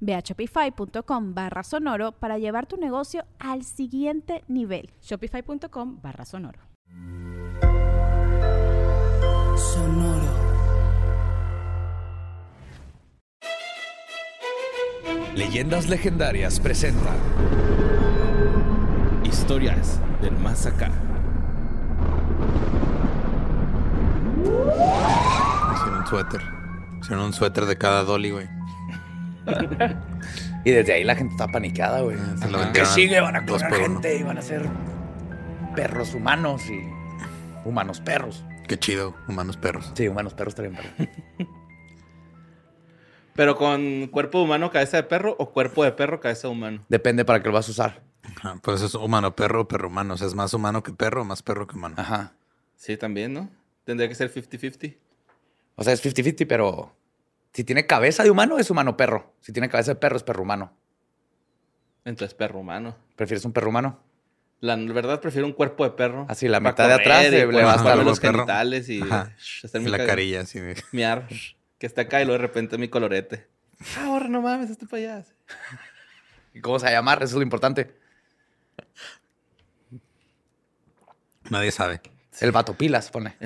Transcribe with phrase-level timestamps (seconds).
[0.00, 4.90] Ve a shopify.com barra sonoro para llevar tu negocio al siguiente nivel.
[5.02, 6.60] Shopify.com barra sonoro.
[9.56, 10.48] Sonoro.
[15.34, 17.14] Leyendas Legendarias presenta
[19.24, 20.90] Historias del más acá.
[25.74, 26.42] Hicieron un suéter.
[27.00, 28.57] Hicieron un suéter de cada dolly, güey.
[30.64, 32.16] y desde ahí la gente está paniqueada, güey.
[32.50, 33.20] Lo ¿Qué sigue?
[33.20, 33.82] Van a clonar uno.
[33.82, 34.68] gente y van a ser
[35.74, 36.80] perros humanos y
[37.68, 38.44] humanos perros.
[38.66, 39.92] Qué chido, humanos perros.
[39.94, 41.08] Sí, humanos perros también, perros.
[43.34, 46.84] Pero con cuerpo humano, cabeza de perro o cuerpo de perro, cabeza de humano.
[46.88, 48.02] Depende para qué lo vas a usar.
[48.36, 50.14] Ajá, Por eso es humano perro, perro humano.
[50.14, 51.94] O sea, es más humano que perro, más perro que humano.
[51.98, 52.32] Ajá.
[52.74, 53.48] Sí, también, ¿no?
[53.84, 54.96] Tendría que ser 50-50.
[55.76, 56.96] O sea, es 50-50, pero
[57.52, 59.34] si tiene cabeza de humano, es humano perro.
[59.40, 60.72] Si tiene cabeza de perro, es perro humano.
[62.04, 62.96] Entonces, perro humano.
[63.16, 64.00] ¿Prefieres un perro humano?
[64.60, 66.26] La verdad, prefiero un cuerpo de perro.
[66.28, 68.38] Así, la mitad de atrás y le- le va hasta tocarme luego los perro.
[68.38, 69.32] genitales y Ajá.
[69.38, 70.58] shh, hacer mi la ca- carilla, así.
[70.60, 71.28] de- miar,
[71.78, 73.46] que está acá y luego de repente mi colorete.
[73.96, 75.24] Ah, ahora no mames, este para allá.
[76.54, 77.18] ¿Y cómo se va a llamar?
[77.18, 77.94] Eso es lo importante.
[81.50, 82.00] Nadie sabe.
[82.40, 83.36] El vato pilas, pone.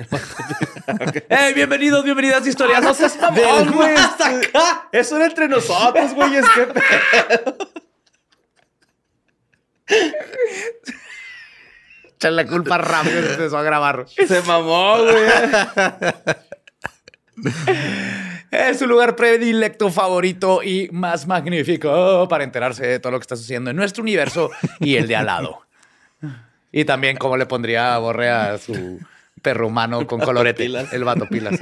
[1.29, 2.83] ¡Hey, bienvenidos, bienvenidas a Historias!
[2.83, 3.95] ¡No seas mamón, güey!
[3.95, 4.87] ¡Hasta acá!
[4.91, 6.45] Eso era entre nosotros, güeyes.
[6.53, 7.57] ¿Qué pedo?
[12.15, 14.05] Echan la culpa rápido y empezó a grabar.
[14.07, 15.29] Se mamó, güey.
[18.51, 23.35] Es su lugar predilecto, favorito y más magnífico para enterarse de todo lo que está
[23.35, 25.63] sucediendo en nuestro universo y el de al lado.
[26.73, 28.99] Y también cómo le pondría a Borre a su
[29.41, 30.63] perro humano con colorete.
[30.65, 30.91] pilas.
[30.91, 31.59] El vato pilas.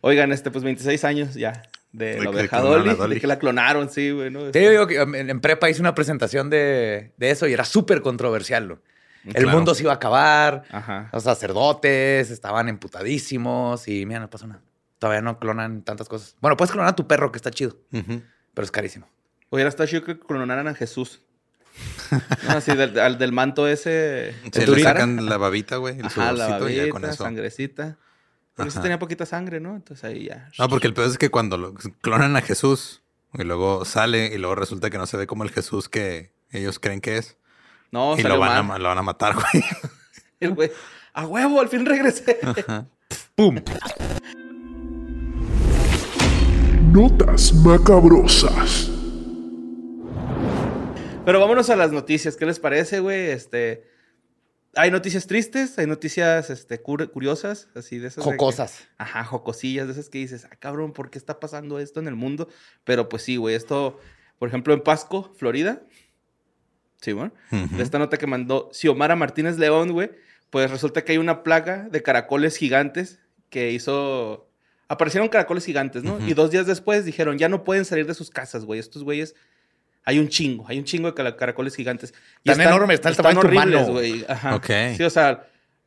[0.00, 1.62] Oigan, este, pues 26 años ya
[1.92, 4.50] de De la que oveja Dolly, de que la clonaron, sí, güey, ¿no?
[4.50, 8.02] Te digo que en, en prepa hice una presentación de, de eso y era súper
[8.02, 8.68] controversial.
[8.68, 8.78] ¿no?
[9.24, 9.50] El Claro.
[9.50, 10.62] mundo se iba a acabar.
[10.70, 11.08] Ajá.
[11.12, 14.60] Los sacerdotes estaban emputadísimos y mira, no pasó nada.
[15.00, 16.36] Todavía no clonan tantas cosas.
[16.40, 19.08] Bueno, puedes clonar a tu perro, que está chido, pero es carísimo.
[19.50, 21.22] Hubiera estado chido que clonaran a Jesús.
[22.10, 24.34] No, así del, al del manto ese.
[24.52, 27.24] Se de le sacan la babita, güey, el Ajá, la y ya con eso.
[27.24, 27.96] sangrecita.
[28.54, 28.82] Porque sí Ajá.
[28.82, 29.74] tenía poquita sangre, ¿no?
[29.76, 30.48] Entonces ahí ya.
[30.58, 33.02] No, porque el peor es que cuando lo clonan a Jesús
[33.34, 36.78] y luego sale y luego resulta que no se ve como el Jesús que ellos
[36.78, 37.36] creen que es.
[37.90, 38.66] No, y salió lo van, a, mal.
[38.66, 39.64] ma- lo van a matar, güey.
[40.40, 40.70] El güey,
[41.14, 42.38] a huevo, al fin regresé.
[46.92, 48.90] Notas macabrosas.
[51.26, 52.36] Pero vámonos a las noticias.
[52.36, 53.30] ¿Qué les parece, güey?
[53.30, 53.84] Este.
[54.78, 58.24] Hay noticias tristes, hay noticias este, cur- curiosas, así de esas.
[58.24, 58.86] de que- Jocosas.
[58.98, 62.14] Ajá, jocosillas, de esas que dices, ah, cabrón, ¿por qué está pasando esto en el
[62.14, 62.48] mundo?
[62.84, 63.98] Pero pues sí, güey, esto,
[64.38, 65.82] por ejemplo, en Pasco, Florida.
[67.00, 67.32] Sí, bueno.
[67.78, 70.10] Esta nota que mandó Xiomara Martínez León, güey,
[70.50, 73.18] pues resulta que hay una plaga de caracoles gigantes
[73.50, 74.48] que hizo.
[74.88, 76.18] Aparecieron caracoles gigantes, ¿no?
[76.26, 78.78] Y dos días después dijeron, ya no pueden salir de sus casas, güey.
[78.78, 79.34] Estos güeyes.
[80.06, 82.14] Hay un chingo, hay un chingo de cara- caracoles gigantes.
[82.44, 84.24] Tan enorme, está el están tamaño de tu horribles, güey.
[84.28, 84.54] Ajá.
[84.54, 84.70] Ok.
[84.96, 85.46] Sí, o sea,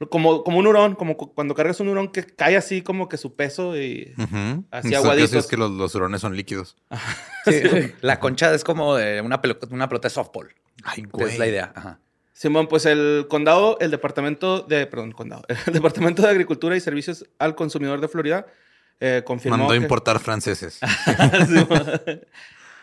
[0.09, 3.17] como, como un hurón, como cu- cuando cargas un hurón que cae así como que
[3.17, 4.13] su peso y...
[4.17, 4.27] Ujú.
[4.71, 5.33] Así Entonces, aguaditos.
[5.33, 6.75] Es que los, los hurones son líquidos.
[7.45, 7.53] Sí,
[8.01, 10.53] La concha es como de una, pelota, una pelota de softball.
[10.83, 11.71] Ay, Es la idea.
[11.75, 11.99] Ajá.
[12.33, 17.25] Simón, pues el condado, el departamento de, perdón, condado, el departamento de Agricultura y Servicios
[17.39, 18.45] al Consumidor de Florida
[19.01, 20.79] eh, confirmó Mandó a que- importar franceses.
[21.47, 21.91] Simón.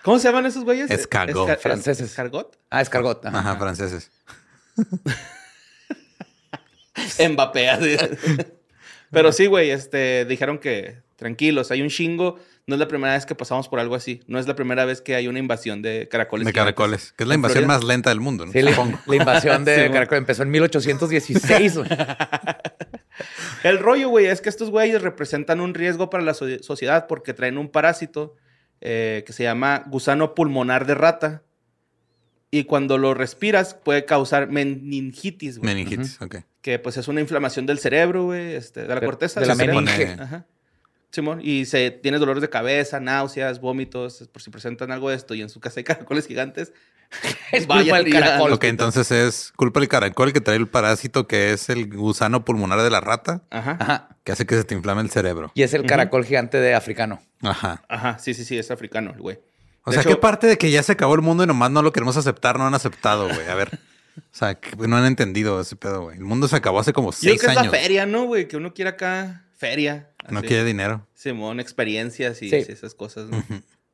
[0.07, 0.89] ¿Cómo se llaman esos güeyes?
[0.89, 1.49] Escargot.
[1.49, 2.11] Esca- Franceses.
[2.11, 2.57] ¿Escargot?
[2.71, 3.27] Ah, escargot.
[3.27, 3.39] Ajá.
[3.41, 4.09] Ajá, franceses.
[7.29, 7.69] Mbappé.
[7.71, 7.97] así.
[9.11, 13.25] Pero sí, güey, este, dijeron que tranquilos, hay un chingo No es la primera vez
[13.27, 14.23] que pasamos por algo así.
[14.27, 16.47] No es la primera vez que hay una invasión de caracoles.
[16.47, 17.13] De caracoles.
[17.17, 17.79] Que es la invasión Florida.
[17.79, 18.53] más lenta del mundo, ¿no?
[18.53, 18.99] Sí, la, Supongo.
[19.07, 21.77] la invasión de Sí, Caracol empezó en 1816.
[21.79, 21.89] güey.
[23.65, 27.33] El rollo, güey, es que estos güeyes representan un riesgo para la so- sociedad porque
[27.35, 28.37] traen un parásito
[28.81, 31.43] eh, que se llama gusano pulmonar de rata.
[32.51, 35.75] Y cuando lo respiras puede causar meningitis, güey.
[35.75, 36.37] Meningitis, ok.
[36.61, 39.41] que pues es una inflamación del cerebro, güey, este, de la corteza.
[39.41, 40.17] de la meninge.
[40.19, 40.47] Ajá.
[41.13, 45.35] Simón, y se tienes dolores de cabeza, náuseas, vómitos, por si presentan algo de esto
[45.35, 46.73] y en su casa hay caracoles gigantes.
[47.53, 48.53] Es culpa del caracol.
[48.53, 52.83] Ok, entonces es culpa del caracol que trae el parásito que es el gusano pulmonar
[52.83, 53.77] de la rata Ajá.
[53.79, 54.09] Ajá.
[54.25, 55.53] que hace que se te inflame el cerebro.
[55.55, 57.23] Y es el caracol gigante de africano.
[57.43, 57.85] Ajá.
[57.89, 59.39] Ajá, sí, sí, sí, es africano el güey.
[59.85, 61.71] O De sea, hecho- ¿qué parte de que ya se acabó el mundo y nomás
[61.71, 63.47] no lo queremos aceptar no han aceptado, güey?
[63.49, 63.79] A ver.
[64.19, 66.17] O sea, que no han entendido ese pedo, güey.
[66.19, 67.73] El mundo se acabó hace como Yo creo seis que es años.
[67.73, 68.49] la feria, ¿no, güey?
[68.49, 70.09] Que uno quiere acá feria.
[70.31, 71.07] No quiere dinero.
[71.15, 72.57] Simón, experiencias y Sí.
[72.57, 73.29] esas cosas.
[73.31, 73.45] ¿no?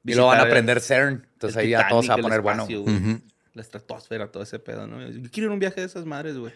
[0.05, 1.26] Y luego van a aprender CERN.
[1.34, 3.20] Entonces ahí ya todo se va a Titanic, poner bueno.
[3.55, 5.06] La estratosfera, todo ese pedo, ¿no?
[5.11, 6.52] Yo quiero ir a un viaje de esas madres, güey.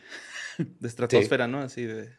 [0.81, 1.61] De estratosfera, ¿no?
[1.61, 2.11] Así de...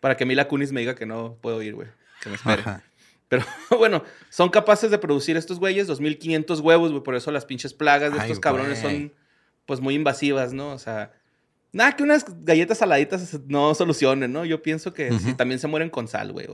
[0.00, 1.88] Para que Mila Kunis me diga que no puedo ir, güey.
[2.20, 2.62] Que me espere.
[2.62, 2.82] Ajá.
[3.28, 3.44] Pero
[3.78, 7.02] bueno, son capaces de producir estos güeyes 2500 huevos, güey.
[7.02, 8.96] Por eso las pinches plagas de Ay, estos cabrones güey.
[8.96, 9.12] son,
[9.66, 10.72] pues, muy invasivas, ¿no?
[10.72, 11.12] O sea,
[11.72, 14.44] nada que unas galletas saladitas no solucionen, ¿no?
[14.44, 16.48] Yo pienso que sí, también se mueren con sal, güey.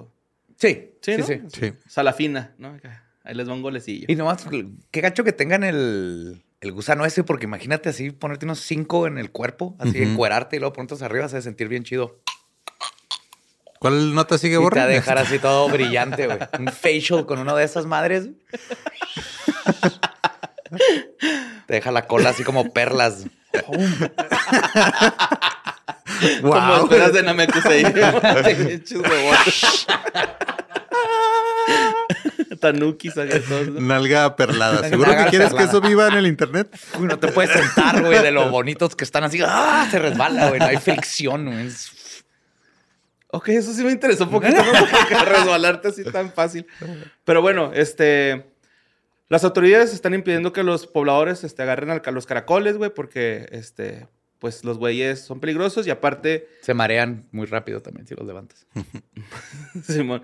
[0.59, 1.27] Sí, Sí, sí, ¿no?
[1.27, 1.41] sí.
[1.61, 1.73] Sí.
[1.89, 2.77] Salafina, ¿no?
[3.25, 4.07] Ahí les va un golecillo.
[4.09, 4.47] Y nomás,
[4.91, 9.19] qué gacho que tengan el, el gusano ese, porque imagínate así ponerte unos cinco en
[9.19, 10.11] el cuerpo, así Ujú.
[10.11, 12.21] encuerarte y luego ponerte arriba, se debe sentir bien chido.
[13.79, 16.39] ¿Cuál nota sigue, Y te va a dejar así todo brillante, güey.
[16.59, 18.29] Un facial con una de esas madres.
[21.67, 23.27] Te deja la cola así como perlas.
[26.41, 26.85] Como Wow.
[26.85, 27.85] esferas de Namekusei.
[32.61, 33.81] Todos, ¿no?
[33.81, 34.89] Nalga perlada.
[34.89, 36.69] ¿Seguro que quieres que eso viva en el internet?
[36.99, 39.41] Uy, no te puedes sentar, güey, de lo bonitos que están así.
[39.45, 39.87] ¡Ah!
[39.91, 40.61] Se resbala, güey.
[40.61, 41.67] No hay fricción, güey.
[41.67, 41.99] Es-
[43.35, 45.25] Ok, eso sí me interesó un poquito, ¿no?
[45.25, 46.67] Resbalarte así tan fácil.
[47.25, 48.47] Pero bueno, este...
[49.31, 54.07] Las autoridades están impidiendo que los pobladores este, agarren a los caracoles, güey, porque, este,
[54.43, 58.67] pues, los güeyes son peligrosos y aparte, Se marean muy rápido también si los levantas.
[59.87, 60.23] Simón,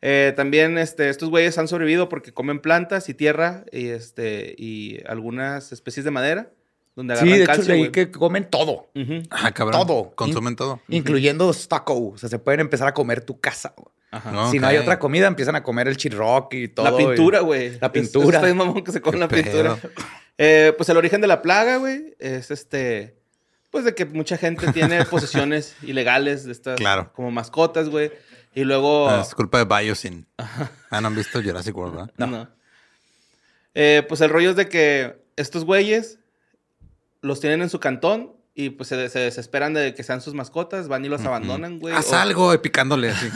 [0.00, 5.00] eh, también, este, estos güeyes han sobrevivido porque comen plantas y tierra y, este, y
[5.06, 6.50] algunas especies de madera
[6.96, 7.92] donde agarran Sí, de hecho leí güey.
[7.92, 9.22] que comen todo, Ujú.
[9.30, 9.86] Ah, cabrón.
[9.86, 10.12] Todo.
[10.16, 10.80] Consumen todo.
[10.88, 12.08] incluyendo stucco.
[12.12, 13.74] O sea, se pueden empezar a comer tu casa.
[13.76, 13.92] güey.
[14.10, 14.32] Ajá.
[14.32, 14.50] No.
[14.50, 16.90] Si no hay otra comida, empiezan a comer el chirroc y todo.
[16.90, 17.78] La pintura, y- güey.
[17.78, 18.40] La pintura.
[18.40, 19.76] Es, es mamón que se come la pintura.
[20.38, 23.17] Eh, pues el origen de la plaga, güey, es este.
[23.70, 26.76] Pues de que mucha gente tiene posesiones ilegales de estas.
[26.76, 27.12] Claro.
[27.14, 28.12] Como mascotas, güey.
[28.54, 29.08] Y luego.
[29.08, 30.26] Ah, Es culpa de Biosyn.
[30.38, 32.12] Ah, no han visto Jurassic World, ¿verdad?
[32.16, 32.48] No.
[33.74, 36.18] Eh, pues el rollo es de que estos güeyes
[37.20, 40.88] los tienen en su cantón y pues se, se desesperan de que sean sus mascotas,
[40.88, 41.94] van y los abandonan, güey.
[41.94, 43.28] Haz o- algo y picándole así.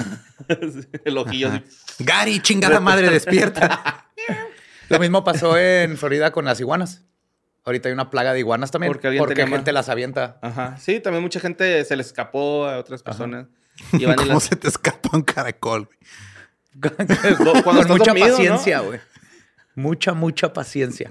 [1.05, 1.63] el ojillo así.
[2.01, 4.09] Gary, chingada madre, despierta.
[4.89, 7.03] Lo mismo pasó en Florida con las iguanas.
[7.65, 8.93] Ahorita hay una plaga de iguanas también.
[8.93, 10.39] Porque Porque, alguien tenía gente las avienta.
[10.43, 10.77] Ajá.
[10.79, 13.47] Sí, también mucha gente se les escapó a otras personas.
[13.95, 15.89] Y van y ¿Cómo las- se te escapa un caracol?
[17.65, 19.01] Cuando Con mucha paciencia, güey.
[19.75, 21.11] Mucha, mucha paciencia.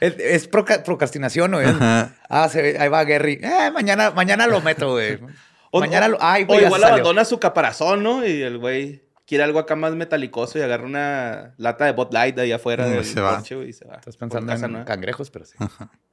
[0.00, 1.66] Es, es proca- procrastinación, güey.
[1.80, 3.38] Ah, se- ahí va Gary.
[3.42, 5.18] Eh, mañana, mañana lo meto, güey.
[5.74, 6.18] O, mañana lo.
[6.20, 8.26] Ay, o güey, ya igual abandona su caparazón, ¿no?
[8.26, 12.34] Y el güey quiere algo acá más metalicoso y agarra una lata de Bot Light
[12.36, 13.96] de afuera Mm, del se porche, y se va.
[13.96, 14.84] Estás por pensando casa en nueva.
[14.86, 15.56] cangrejos, pero sí.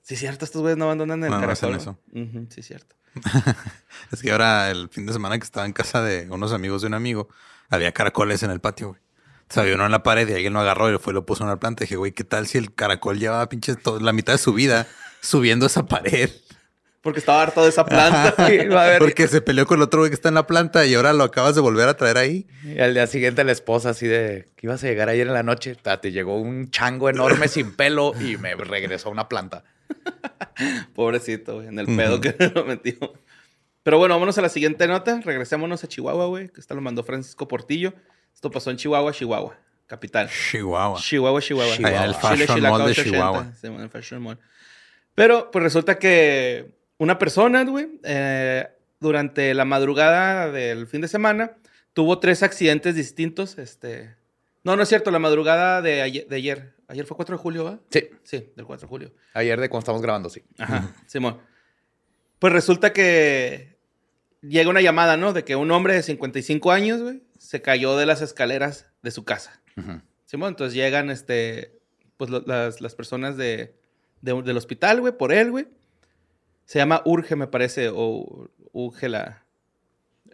[0.01, 1.77] Sí, cierto, estos güeyes no abandonan el No, no caracol.
[1.85, 1.99] ¿no?
[2.21, 2.95] Ujú, sí, cierto.
[4.11, 6.87] Es que ahora el fin de semana que estaba en casa de unos amigos de
[6.87, 7.29] un amigo,
[7.69, 9.01] había caracoles en el patio, güey.
[9.49, 11.15] O sea, había uno en la pared y alguien lo agarró y lo fue y
[11.15, 11.83] lo puso en la planta.
[11.83, 14.53] Y dije, güey, ¿qué tal si el caracol llevaba pinches to- la mitad de su
[14.53, 14.85] vida
[15.21, 16.29] subiendo esa pared?
[17.01, 18.35] Porque estaba harto de esa planta.
[18.37, 18.99] Va a ver.
[18.99, 21.23] Porque se peleó con el otro güey que está en la planta y ahora lo
[21.23, 22.45] acabas de volver a traer ahí.
[22.63, 25.43] Y al día siguiente la esposa así de que ibas a llegar ayer en la
[25.43, 29.63] noche, te llegó un chango enorme sin pelo y me regresó a una planta.
[30.93, 32.97] Pobrecito, güey, en el pedo que lo metió.
[33.83, 35.21] Pero bueno, vámonos a la siguiente nota.
[35.23, 37.93] Regresémonos a Chihuahua, güey, que esta lo mandó Francisco Portillo.
[38.33, 40.29] Esto pasó en Chihuahua, Chihuahua, capital.
[40.29, 40.99] Chihuahua.
[40.99, 41.75] Chihuahua, Chihuahua.
[41.75, 42.05] Chihuahua.
[42.05, 43.09] El Chile, Fashion Chilacao, Mall de 80.
[43.09, 43.53] Chihuahua.
[43.59, 44.39] Sí, el Fashion Mall.
[45.15, 48.67] Pero, pues resulta que una persona, güey, eh,
[48.99, 51.53] durante la madrugada del fin de semana,
[51.93, 53.57] tuvo tres accidentes distintos.
[53.57, 54.15] Este...
[54.63, 56.27] No, no es cierto, la madrugada de ayer.
[56.27, 56.75] De ayer.
[56.87, 57.79] Ayer fue 4 de julio, ¿va?
[57.89, 59.11] Sí, Sí, del 4 de julio.
[59.33, 60.43] ayer de cuando estamos grabando, sí.
[60.57, 61.39] Ajá, Simón.
[62.39, 63.77] Pues resulta que
[64.41, 65.33] llega una llamada, ¿no?
[65.33, 69.23] De que un hombre de 55 años, güey, se cayó de las escaleras de su
[69.23, 69.61] casa.
[69.77, 70.01] Ujú.
[70.25, 71.77] Simón, entonces llegan, este,
[72.17, 73.75] pues lo- las, las personas de,
[74.21, 75.67] de- del hospital, güey, por él, güey.
[76.69, 79.43] Se llama Urge, me parece, o Urge la,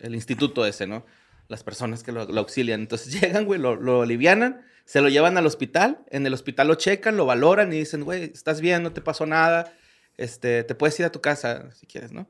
[0.01, 1.05] el instituto ese, ¿no?
[1.47, 2.81] Las personas que lo, lo auxilian.
[2.81, 6.75] Entonces llegan, güey, lo, lo alivianan, se lo llevan al hospital, en el hospital lo
[6.75, 9.71] checan, lo valoran y dicen, güey, estás bien, no te pasó nada,
[10.17, 12.27] este, te puedes ir a tu casa si quieres, ¿no?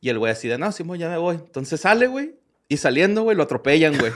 [0.00, 1.34] Y el güey así de, no, Simón, ya me voy.
[1.34, 2.36] Entonces sale, güey,
[2.68, 4.12] y saliendo, güey, lo atropellan, güey.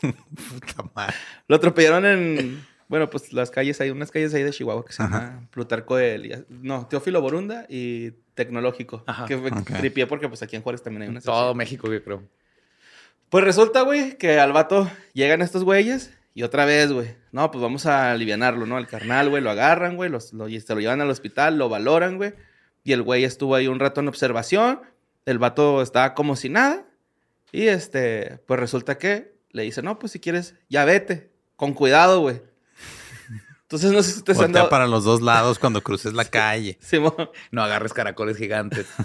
[0.00, 1.14] Puta madre.
[1.48, 5.02] Lo atropellaron en, bueno, pues las calles, hay unas calles ahí de Chihuahua que se
[5.02, 6.44] llama Plutarco de Elías.
[6.48, 9.02] No, Teófilo Borunda y Tecnológico.
[9.06, 9.78] Ajá, que me ok.
[9.78, 11.20] tripié porque pues aquí en Juárez también hay una.
[11.20, 12.22] Todo México, yo creo.
[13.30, 17.16] Pues resulta, güey, que al vato llegan estos güeyes y otra vez, güey.
[17.32, 18.78] No, pues vamos a alivianarlo, ¿no?
[18.78, 21.68] El carnal, güey, lo agarran, güey, los- lo, y se lo llevan al hospital, lo
[21.68, 22.32] valoran, güey.
[22.84, 24.80] Y el güey estuvo ahí un rato en observación.
[25.26, 26.86] El vato estaba como si nada.
[27.52, 31.30] Y este, pues resulta que le dice, no, pues si quieres, ya vete.
[31.56, 32.40] Con cuidado, güey.
[33.68, 34.70] Entonces no sé si han Voltea dado...
[34.70, 36.78] para los dos lados cuando cruces la calle.
[37.50, 38.86] No agarres caracoles gigantes.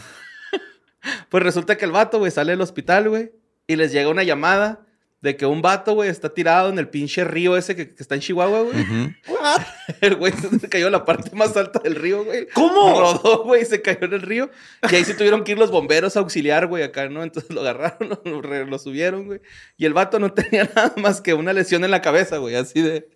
[1.28, 3.34] Pues resulta que el vato, güey, sale del hospital, güey,
[3.68, 4.86] y les llega una llamada
[5.20, 8.16] de que un vato, güey, está tirado en el pinche río ese que, que está
[8.16, 9.16] en Chihuahua, güey.
[10.00, 12.48] El güey se cayó en la parte más alta del río, güey.
[12.54, 12.98] ¿Cómo?
[13.02, 14.50] Rodó, güey, y se cayó en el río.
[14.90, 17.22] Y ahí sí tuvieron que ir los bomberos a auxiliar, güey, acá, ¿no?
[17.22, 19.42] Entonces lo agarraron, lo, lo subieron, güey.
[19.76, 22.82] Y el vato no tenía nada más que una lesión en la cabeza, güey, así
[22.82, 23.10] de...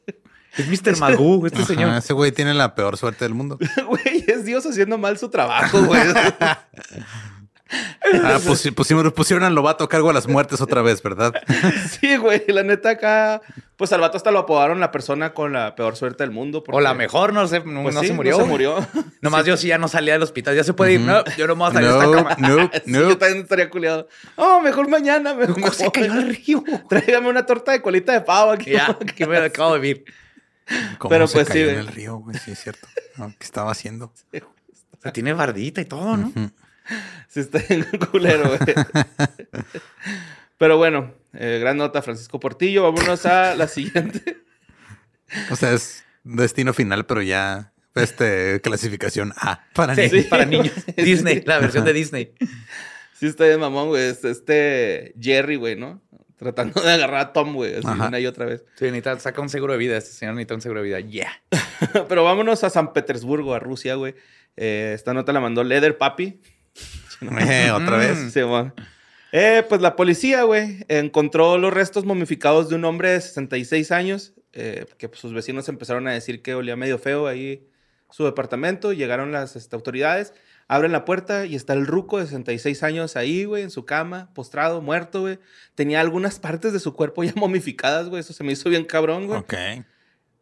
[0.55, 0.97] Es Mr.
[0.97, 1.93] Magoo, este Ajá, señor.
[1.97, 3.57] ese güey tiene la peor suerte del mundo.
[3.87, 6.01] Güey, es Dios haciendo mal su trabajo, güey.
[8.23, 11.33] Ah, pues sí, pusimos- pusieron al lobato a cargo de las muertes otra vez, ¿verdad?
[11.99, 13.41] Sí, güey, la neta acá...
[13.75, 16.63] Pues al vato hasta lo apodaron la persona con la peor suerte del mundo.
[16.67, 18.37] O la porque- mejor, no sé, no, Pues no sí, se murió.
[18.37, 18.87] No se murió.
[19.21, 20.55] Nomás yo sí ya no salía del hospital.
[20.55, 21.01] Ya se puede ir.
[21.01, 22.47] No, yo no me voy a salir de No, esta cama.
[22.47, 22.99] no, Sí, no.
[23.09, 24.07] yo también estaría culiado.
[24.35, 25.35] Oh, mejor mañana.
[25.35, 26.63] Me, ¿Cómo se cayó al río?
[26.89, 28.71] Tráigame una torta de colita de pavo aquí.
[28.71, 30.05] Ya, que me acabo de vivir.
[30.97, 32.37] ¿Cómo Pero se pues sí, cayó en el río, güey?
[32.37, 32.87] Sí, es cierto.
[33.17, 34.13] No, ¿Qué estaba haciendo?
[34.33, 36.31] O sea, tiene bardita y todo, ¿no?
[37.27, 38.59] Sí, está en culero, güey.
[40.57, 42.83] Pero bueno, eh, gran nota, Francisco Portillo.
[42.83, 44.43] Vámonos a la siguiente.
[45.51, 50.25] O sea, es destino final, pero ya este clasificación A para Sí, niños.
[50.25, 50.73] para niños.
[50.95, 52.33] Disney, la versión de Disney.
[53.19, 54.09] Sí, está de mamón, güey.
[54.09, 56.01] Es Este Jerry, güey, ¿no?
[56.37, 57.75] Tratando de agarrar a Tom, güey.
[57.75, 58.07] Así Ajá.
[58.07, 58.63] una y otra vez.
[58.75, 59.97] Sí, necesita, saca un seguro de vida.
[59.97, 60.99] Este señor necesita un seguro de vida.
[60.99, 61.41] Yeah.
[62.07, 64.15] Pero vámonos a San Petersburgo, a Rusia, güey.
[64.55, 66.39] Eh, esta nota la mandó Leather Papi.
[67.19, 68.31] Eh, otra vez.
[68.31, 68.75] Sí, bueno.
[69.31, 74.33] Eh, pues la policía, güey, encontró los restos momificados de un hombre de 66 años,
[74.53, 77.67] eh, que pues, sus vecinos empezaron a decir que olía medio feo ahí
[78.09, 78.93] su departamento.
[78.93, 80.33] Llegaron las este, autoridades,
[80.67, 84.29] abren la puerta y está el ruco de 66 años ahí, güey, en su cama,
[84.33, 85.39] postrado, muerto, güey.
[85.75, 88.19] Tenía algunas partes de su cuerpo ya momificadas, güey.
[88.19, 89.39] Eso se me hizo bien cabrón, güey.
[89.39, 89.53] Ok.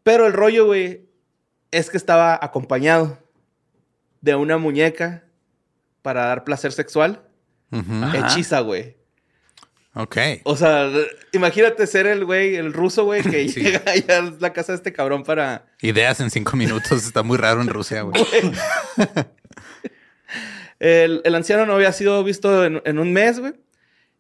[0.03, 1.08] Pero el rollo, güey,
[1.72, 3.20] es que estaba acompañado
[4.22, 5.24] de una muñeca
[6.01, 7.22] para dar placer sexual.
[7.72, 8.17] Ajá.
[8.17, 8.96] hechiza, güey.
[9.96, 10.17] Ok.
[10.44, 10.89] O sea,
[11.34, 13.62] imagínate ser el güey, el ruso, güey, que Sí.
[13.62, 15.65] llega allá a la casa de este cabrón para...
[15.82, 17.05] Ideas en cinco minutos.
[17.05, 18.22] Está muy raro en Rusia, güey.
[20.79, 23.53] El, el anciano no había sido visto en, en un mes, güey.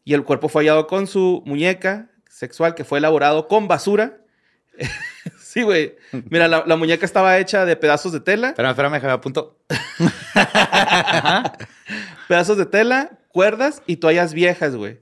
[0.03, 4.17] Y el cuerpo fue hallado con su muñeca sexual que fue elaborado con basura.
[5.39, 5.95] sí, güey.
[6.29, 8.49] Mira, la, la muñeca estaba hecha de pedazos de tela.
[8.49, 9.57] Espérame, espérame, apunto.
[12.27, 14.99] pedazos de tela, cuerdas y toallas viejas, güey.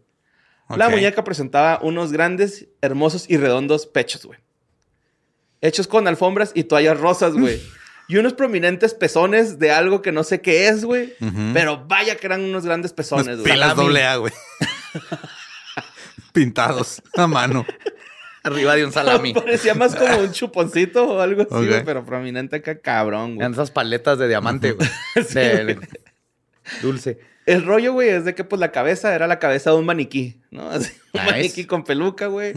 [0.70, 4.40] La muñeca presentaba unos grandes, hermosos y redondos pechos, güey.
[5.62, 7.62] Hechos con alfombras y toallas rosas, güey.
[8.08, 11.14] y unos prominentes pezones de algo que no sé qué es, güey.
[11.54, 13.52] Pero vaya que eran unos grandes pezones, güey.
[13.52, 14.34] pilas doble A, güey.
[16.34, 17.66] Pintados a mano.
[18.44, 19.34] Arriba de un salami.
[19.34, 21.66] Parecía más como un chuponcito o algo así, Ok.
[21.68, 23.46] güey, pero prominente acá, cabrón, güey.
[23.48, 24.90] En esas paletas de diamante, güey.
[25.34, 25.80] De-
[26.82, 27.20] Dulce.
[27.46, 30.38] El rollo, güey, es de que pues la cabeza era la cabeza de un maniquí,
[30.52, 30.70] ¿no?
[30.72, 31.32] Así, un Nice.
[31.34, 32.54] maniquí con peluca, güey.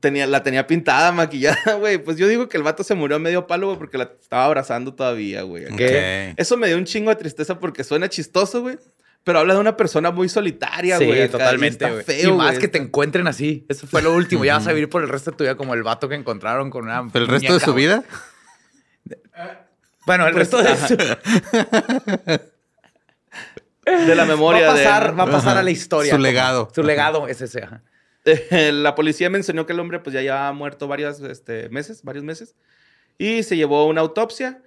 [0.00, 1.98] Tenía, la tenía pintada, maquillada, güey.
[1.98, 4.46] Pues yo digo que el vato se murió a medio palo, güey, porque la estaba
[4.46, 5.66] abrazando todavía, güey.
[5.76, 6.30] ¿Qué?
[6.32, 6.40] Ok.
[6.40, 8.78] Eso me dio un chingo de tristeza porque suena chistoso, güey.
[9.24, 11.24] Pero habla de una persona muy solitaria, Sí, güey.
[11.24, 12.04] y totalmente, está güey.
[12.04, 13.66] feo, y más que te encuentren así.
[13.68, 14.44] Eso fue lo último.
[14.44, 16.70] Ya vas a vivir por el resto de tu vida como el vato que encontraron
[16.70, 17.06] con una.
[17.12, 18.04] ¿El resto de su vida?
[20.06, 20.96] Bueno, el Pues, resto de su.
[23.86, 25.16] De la memoria va a pasar, de...
[25.16, 25.60] va a pasar Ajá.
[25.60, 26.10] a la historia.
[26.10, 26.68] Su como- legado.
[26.74, 27.62] Su legado es ese.
[27.62, 27.82] ajá.
[28.50, 32.56] la policía mencionó que el hombre pues ya llevaba muerto varios este, meses, varios meses.
[33.18, 34.62] Y se llevó una autopsia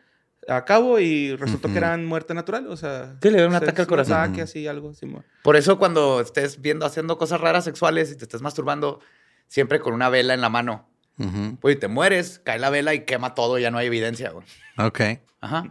[0.47, 1.73] a cabo y resultó Ujú.
[1.73, 2.67] que era muerte natural.
[2.67, 3.17] O sea...
[3.21, 4.13] Sí, le dio un ataque al corazón.
[4.17, 5.05] Un ataque así, algo así.
[5.43, 9.01] Por eso, cuando estés viendo haciendo cosas raras sexuales y te estés masturbando,
[9.47, 10.89] siempre con una vela en la mano.
[11.17, 11.57] Ujú.
[11.59, 14.45] Pues te mueres, cae la vela y quema todo, ya no hay evidencia, güey.
[14.77, 15.01] Ok.
[15.41, 15.69] Ajá.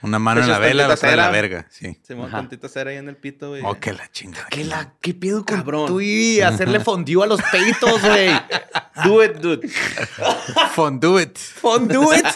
[0.00, 1.66] Una mano en la vela, la otra en la verga.
[1.70, 1.98] Sí.
[2.02, 2.36] Simón, Ajá.
[2.38, 3.62] tantita cera ahí en el pito, güey.
[3.64, 4.46] Oh, que la chingada.
[4.48, 5.86] ¿Qué, la, ¿Qué pido con Cabrón.
[5.88, 8.30] tú y hacerle fondue a los peitos, güey?
[9.04, 9.68] Do it, dude.
[10.74, 11.36] Fondue it.
[11.36, 12.26] Fondue it.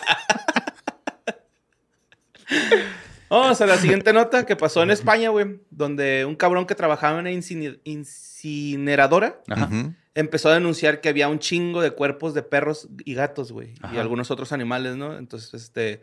[3.30, 5.60] Vamos a la siguiente nota que pasó en España, güey.
[5.70, 9.68] Donde un cabrón que trabajaba en una incine- incineradora Ajá.
[10.14, 13.74] Empezó a denunciar que había un chingo de cuerpos de perros y gatos, güey.
[13.94, 15.16] Y algunos otros animales, ¿no?
[15.16, 16.02] Entonces, este,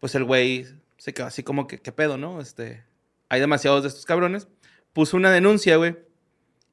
[0.00, 2.40] pues el güey se quedó así como que, ¿qué pedo, no?
[2.40, 2.84] Este,
[3.28, 4.48] hay demasiados de estos cabrones.
[4.92, 5.96] Puso una denuncia, güey.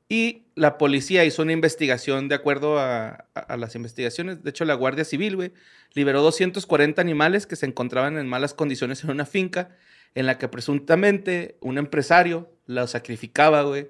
[0.09, 4.43] Y la policía hizo una investigación de acuerdo a, a- a las investigaciones.
[4.43, 5.53] De hecho, la Guardia Civil, güey,
[5.93, 9.69] liberó 240 animales que se encontraban en malas condiciones en una finca
[10.13, 13.89] en la que presuntamente un empresario los sacrificaba, güey.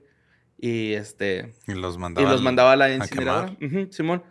[0.59, 2.29] Y este, Y los y mandaba.
[2.29, 3.55] los al- mandaba a la incineradora.
[3.57, 3.81] quemar.
[3.85, 4.23] Ujú, Simón.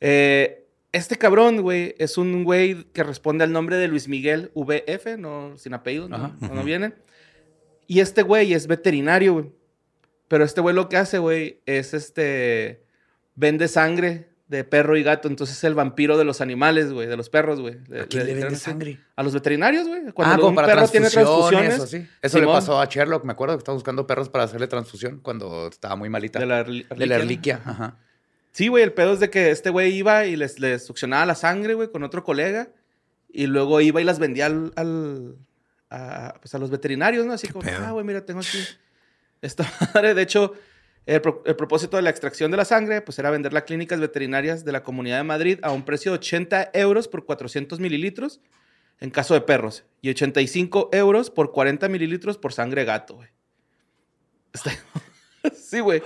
[0.00, 0.61] Eh,
[0.92, 5.56] este cabrón, güey, es un güey que responde al nombre de Luis Miguel VF, no
[5.56, 6.92] sin apellido, no, no, viene.
[7.86, 9.52] Y este güey es veterinario, güey.
[10.28, 12.84] Pero este güey lo que hace, güey, es este.
[13.34, 15.28] Vende sangre de perro y gato.
[15.28, 17.78] Entonces es el vampiro de los animales, güey, de los perros, güey.
[17.98, 18.98] ¿A quién le vende sangre?
[19.16, 20.02] A los veterinarios, güey.
[20.18, 21.74] Ah, como un para perro tiene transfusiones.
[21.74, 22.06] Eso, sí.
[22.20, 23.24] Eso le pasó a Sherlock.
[23.24, 26.38] Me acuerdo que estaba buscando perros para hacerle transfusión cuando estaba muy malita.
[26.38, 27.62] De la, De erliquia.
[27.64, 27.96] Ajá.
[28.52, 31.34] Sí, güey, el pedo es de que este güey iba y les, les succionaba la
[31.34, 32.68] sangre, güey, con otro colega.
[33.30, 35.36] Y luego iba y las vendía al, al-
[35.90, 37.32] a, pues a los veterinarios, ¿no?
[37.32, 37.78] Así como, pedo?
[37.84, 38.58] ah, güey, mira, tengo aquí
[39.40, 40.12] esta madre.
[40.14, 40.52] De hecho,
[41.06, 43.98] el, pro- el propósito de la extracción de la sangre, pues era venderla a clínicas
[44.00, 48.40] veterinarias de la Comunidad de Madrid a un precio de 80 euros por 400 mililitros
[49.00, 49.84] en caso de perros.
[50.02, 53.28] Y 85 euros por 40 mililitros por sangre gato, güey.
[54.52, 54.72] Está-
[55.54, 56.02] sí, güey.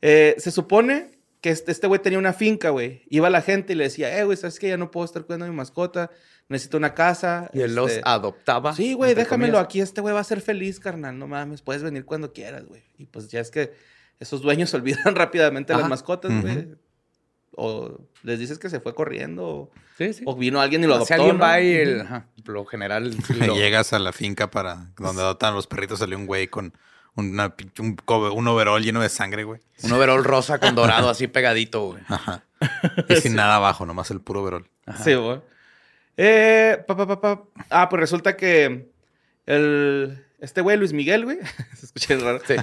[0.00, 1.11] Eh, se supone
[1.42, 3.02] que este este güey tenía una finca, güey.
[3.10, 4.68] Iba la gente y le decía, eh, güey, ¿sabes qué?
[4.68, 6.10] Ya no puedo estar cuidando a mi mascota.
[6.48, 7.50] Necesito una casa.
[7.52, 8.74] Y él los este, adoptaba.
[8.74, 9.64] Sí, güey, déjamelo comillas.
[9.64, 9.80] aquí.
[9.80, 11.18] Este güey va a ser feliz, carnal.
[11.18, 12.82] No mames, puedes venir cuando quieras, güey.
[12.96, 13.72] Y pues ya es que
[14.20, 16.68] esos dueños se olvidan rápidamente de las mascotas, güey.
[17.54, 19.46] O les dices que se fue corriendo.
[19.46, 20.22] O, Sí, sí.
[20.26, 21.08] o vino alguien y lo adoptó.
[21.08, 21.42] si alguien ¿no?
[21.44, 22.04] va y el,
[22.46, 23.14] lo general
[23.46, 26.72] lo- Llegas a la finca para donde adoptan a los perritos, salió un güey con
[27.14, 29.60] una, un, un overall lleno de sangre, güey.
[29.82, 32.02] un overol rosa con dorado así pegadito, güey.
[32.08, 32.44] Ajá.
[33.08, 34.68] Y sin nada abajo, nomás el puro overall.
[35.02, 35.40] Sí, güey.
[36.16, 37.42] Eh, pa, pa, pa, pa.
[37.70, 38.90] Ah, pues resulta que
[39.46, 41.38] el, este güey, Luis Miguel, güey,
[41.76, 42.40] se escucha raro.
[42.46, 42.54] Sí.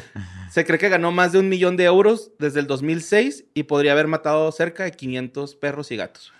[0.51, 3.91] Se cree que ganó más de un millón de euros desde el 2006 y podría
[3.93, 6.33] haber matado cerca de 500 perros y gatos.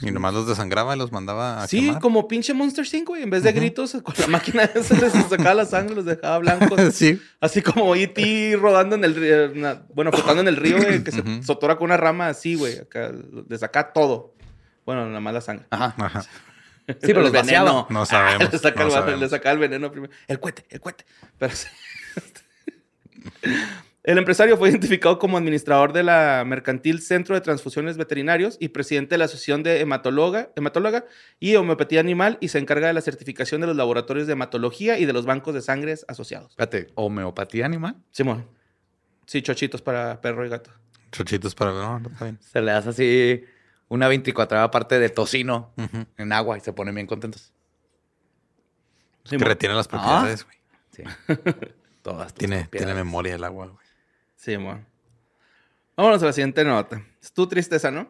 [0.00, 2.00] Y nomás los desangraba y los mandaba a sí, quemar.
[2.00, 3.22] como pinche Monster 5, güey.
[3.22, 6.80] En vez de gritos, con la máquina esa les sacaba la sangre, los dejaba blancos.
[6.94, 7.20] sí.
[7.40, 8.56] Así como E.T.
[8.60, 11.86] rodando en el río, una- bueno, flotando en el río, güey, que se sotora con
[11.86, 12.78] una rama así, güey.
[12.78, 13.12] Acá,
[13.48, 14.34] le sacaba todo.
[14.84, 15.66] Bueno, nada más la sangre.
[15.70, 15.94] Ajá.
[15.98, 16.22] Ajá.
[16.22, 17.86] Sí, pero los vaciaba.
[17.90, 19.20] No sabemos, le, saca no el, sabemos.
[19.20, 20.12] le saca el veneno primero.
[20.28, 21.04] El cohete, el cohete.
[21.38, 21.66] Pero sí.
[24.06, 29.14] El empresario fue identificado como administrador de la Mercantil Centro de Transfusiones Veterinarios y presidente
[29.14, 31.06] de la Asociación de Hematóloga, Hematóloga
[31.40, 35.06] y Homeopatía Animal y se encarga de la certificación de los laboratorios de hematología y
[35.06, 36.50] de los bancos de sangres asociados.
[36.50, 37.96] Espérate, ¿homeopatía animal?
[38.12, 38.48] Simón.
[39.26, 40.70] Sí, chochitos para perro y gato.
[41.10, 41.72] Chochitos para...
[41.72, 42.38] No, no, está bien.
[42.40, 43.44] Se le hace así
[43.88, 45.72] una 24 parte de tocino
[46.16, 47.52] en agua y se ponen bien contentos.
[49.24, 49.48] Que Simón.
[49.48, 50.56] retiene las propiedades, güey.
[50.92, 51.02] Sí.
[52.02, 53.85] Todas Tiene, tiene memoria el agua, güey.
[54.36, 54.86] Simón.
[55.96, 57.02] Vámonos a la siguiente nota.
[57.22, 58.08] Es tu tristeza, ¿no?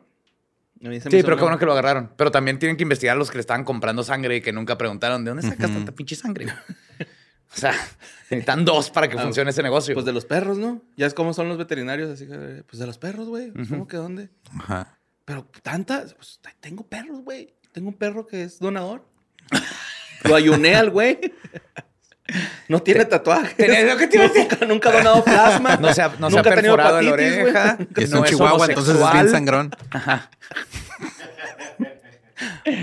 [0.81, 2.13] Sí, pero qué bueno que lo agarraron.
[2.17, 4.77] Pero también tienen que investigar a los que le estaban comprando sangre y que nunca
[4.77, 6.45] preguntaron de dónde sacas tanta pinche sangre.
[6.45, 6.57] güey?"
[7.55, 7.73] o sea,
[8.29, 9.95] necesitan dos para que Ah, funcione ese negocio.
[9.95, 10.83] Pues de los perros, ¿no?
[10.97, 13.53] Ya es como son los veterinarios, así que, pues de los perros, güey.
[13.53, 14.29] Pues, ¿Cómo que dónde?
[14.59, 14.99] Ajá.
[15.25, 17.55] Pero tantas, pues tengo perros, güey.
[17.73, 19.07] Tengo un perro que es donador.
[20.25, 21.19] Lo ayuné al güey.
[22.69, 23.55] No tiene tatuaje.
[23.55, 24.49] Tenía- lo que te iba a decir.
[24.51, 25.77] Nunca, nunca ha donado plasma.
[25.77, 27.79] No se ha, no se ha Nunca ha tenido perforado la oreja.
[27.97, 29.71] Y es no un chihuahua, entonces es bien sangrón.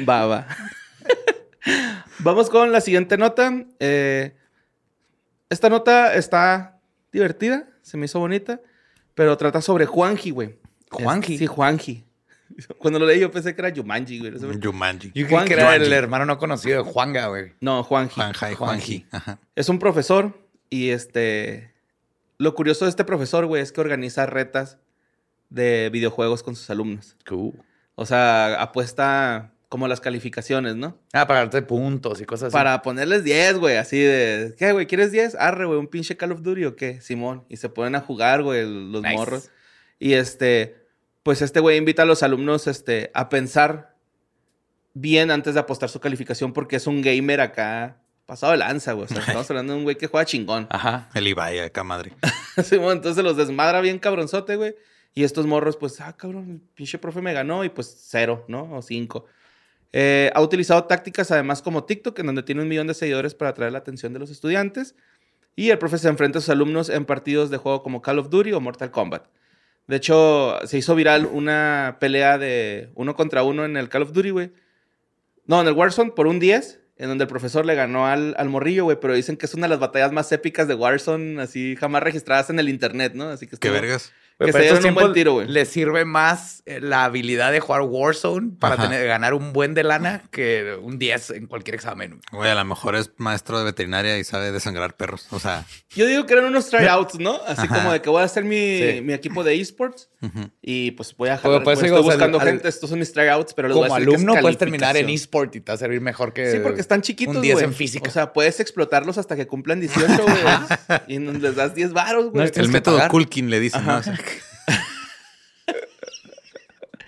[0.06, 0.48] Baba.
[2.20, 3.52] Vamos con la siguiente nota.
[3.80, 4.36] Eh,
[5.50, 6.80] esta nota está
[7.12, 8.60] divertida, se me hizo bonita,
[9.14, 10.58] pero trata sobre Juanji, güey.
[10.90, 11.38] ¿Juanji?
[11.38, 12.06] Sí, Juanji.
[12.78, 14.34] Cuando lo leí yo pensé que era Yumanji, güey.
[14.62, 15.12] Jumanji.
[15.14, 15.94] Yo creí que era el Juanji.
[15.94, 17.54] hermano no conocido de Juanga, güey.
[17.60, 18.22] No, Juanji.
[18.56, 19.06] Juanji.
[19.12, 19.40] Ajá.
[19.56, 20.38] Es un profesor
[20.70, 21.72] y este...
[22.38, 24.80] Lo curioso de este profesor, güey, es que organiza retas
[25.50, 27.16] de videojuegos con sus alumnos.
[27.96, 30.98] O sea, apuesta como las calificaciones, ¿no?
[31.14, 32.54] Ah, para darte puntos y cosas así.
[32.54, 34.56] Para ponerles 10, güey, así de...
[34.58, 34.88] ¿Qué, güey?
[34.88, 35.36] ¿Quieres 10?
[35.36, 37.44] Arre, güey, un pinche Call of Duty o qué, Simón.
[37.50, 39.16] Y se ponen a jugar, güey, los Nice.
[39.16, 39.50] morros.
[40.00, 40.83] Y este...
[41.24, 43.96] pues este güey invita a los alumnos este, a pensar
[44.94, 49.06] bien antes de apostar su calificación porque es un gamer acá pasado de lanza, güey.
[49.06, 50.68] O sea, estamos hablando de un güey que juega chingón.
[50.70, 51.10] Ajá.
[51.14, 52.14] El Ibai acá, madre.
[52.64, 54.76] Sí, bueno, entonces los desmadra bien cabronzote, güey.
[55.16, 58.76] Y estos morros, pues, ah, cabrón, el pinche profe me ganó y pues cero, ¿no?
[58.76, 59.26] O cinco.
[59.92, 63.50] Eh, ha utilizado tácticas además como TikTok, en donde tiene un millón de seguidores para
[63.50, 64.96] atraer la atención de los estudiantes.
[65.56, 68.30] Y el profe se enfrenta a sus alumnos en partidos de juego como Call of
[68.30, 69.26] Duty o Mortal Kombat.
[69.88, 74.14] De hecho, se hizo viral una pelea de uno contra uno en el Call of
[74.14, 74.52] Duty, güey.
[75.46, 78.48] No, en el Warzone por un 10, en donde el profesor le ganó al, al
[78.50, 78.98] morrillo, güey.
[79.02, 82.50] Pero dicen que es una de las batallas más épicas de Warzone, así jamás registradas
[82.50, 83.28] en el internet, ¿no?
[83.28, 84.14] Así que Qué estuvo- vergas.
[84.40, 85.48] Que se dieron un buen tiro, güey.
[85.48, 89.84] Le sirve más eh, la habilidad de jugar Warzone para tener, ganar un buen de
[89.84, 92.20] lana que un 10 en cualquier examen.
[92.32, 95.28] Güey, a lo mejor es maestro de veterinaria y sabe desangrar perros.
[95.32, 95.66] O sea,
[95.96, 97.40] Yo digo que eran unos tryouts, ¿no?
[97.48, 97.76] Así Ajá.
[97.76, 99.02] como de que voy a hacer mi, Sí.
[99.02, 100.10] mi equipo de esports
[100.62, 101.64] y pues voy a jalar.
[101.64, 103.96] pues, digo, estoy o sea, buscando al- gente, estos son mis tryouts, pero voy Como
[103.96, 107.02] alumno puedes terminar en eSport y te va a servir mejor que Sí, porque están
[107.02, 107.66] chiquitos, un 10 güey.
[107.66, 108.10] en física.
[108.10, 110.36] O sea, puedes explotarlos hasta que cumplan 18, güey.
[111.08, 112.46] y les das 10 varos, güey.
[112.46, 113.00] No, tienes El método.
[113.10, 114.02] Kulkin le dicen, ¿no?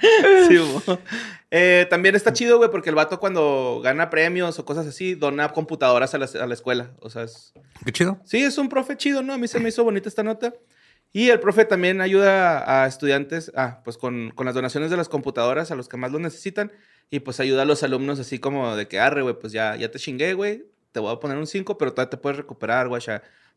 [0.47, 0.57] Sí.
[1.57, 5.53] Eh, también está chido, güey, porque el vato cuando gana premios o cosas así, dona
[5.53, 6.91] computadoras a la, a la escuela.
[6.99, 7.53] O sea, es,
[7.85, 8.19] Qué chido.
[8.25, 9.31] Sí, es un profe chido, ¿no?
[9.31, 10.53] A mí se me hizo bonita esta nota.
[11.13, 15.07] Y el profe también ayuda a estudiantes, ah, pues con, con las donaciones de las
[15.07, 16.73] computadoras a los que más lo necesitan.
[17.09, 19.89] Y pues ayuda a los alumnos así como de que, arre, güey, pues ya, ya
[19.89, 20.65] te chingué, güey.
[20.91, 23.01] Te voy a poner un 5, pero todavía te puedes recuperar, güey.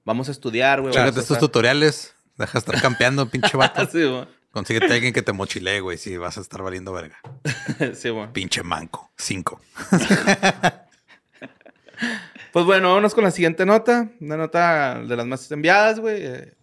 [0.04, 0.92] Vamos a estudiar, güey.
[0.92, 2.14] Chécate estos tutoriales.
[2.36, 3.88] Deja de estar campeando, pinche vato.
[3.90, 4.37] Sí, güey.
[4.50, 7.18] Consíguete a alguien que te mochilee, güey, si vas a estar valiendo verga.
[7.94, 8.32] Sí, güey.
[8.32, 9.10] Pinche manco.
[9.16, 9.60] Cinco.
[12.52, 14.08] Pues bueno, vámonos con la siguiente nota.
[14.20, 16.24] Una nota de las más enviadas, güey.
[16.24, 16.54] Eh,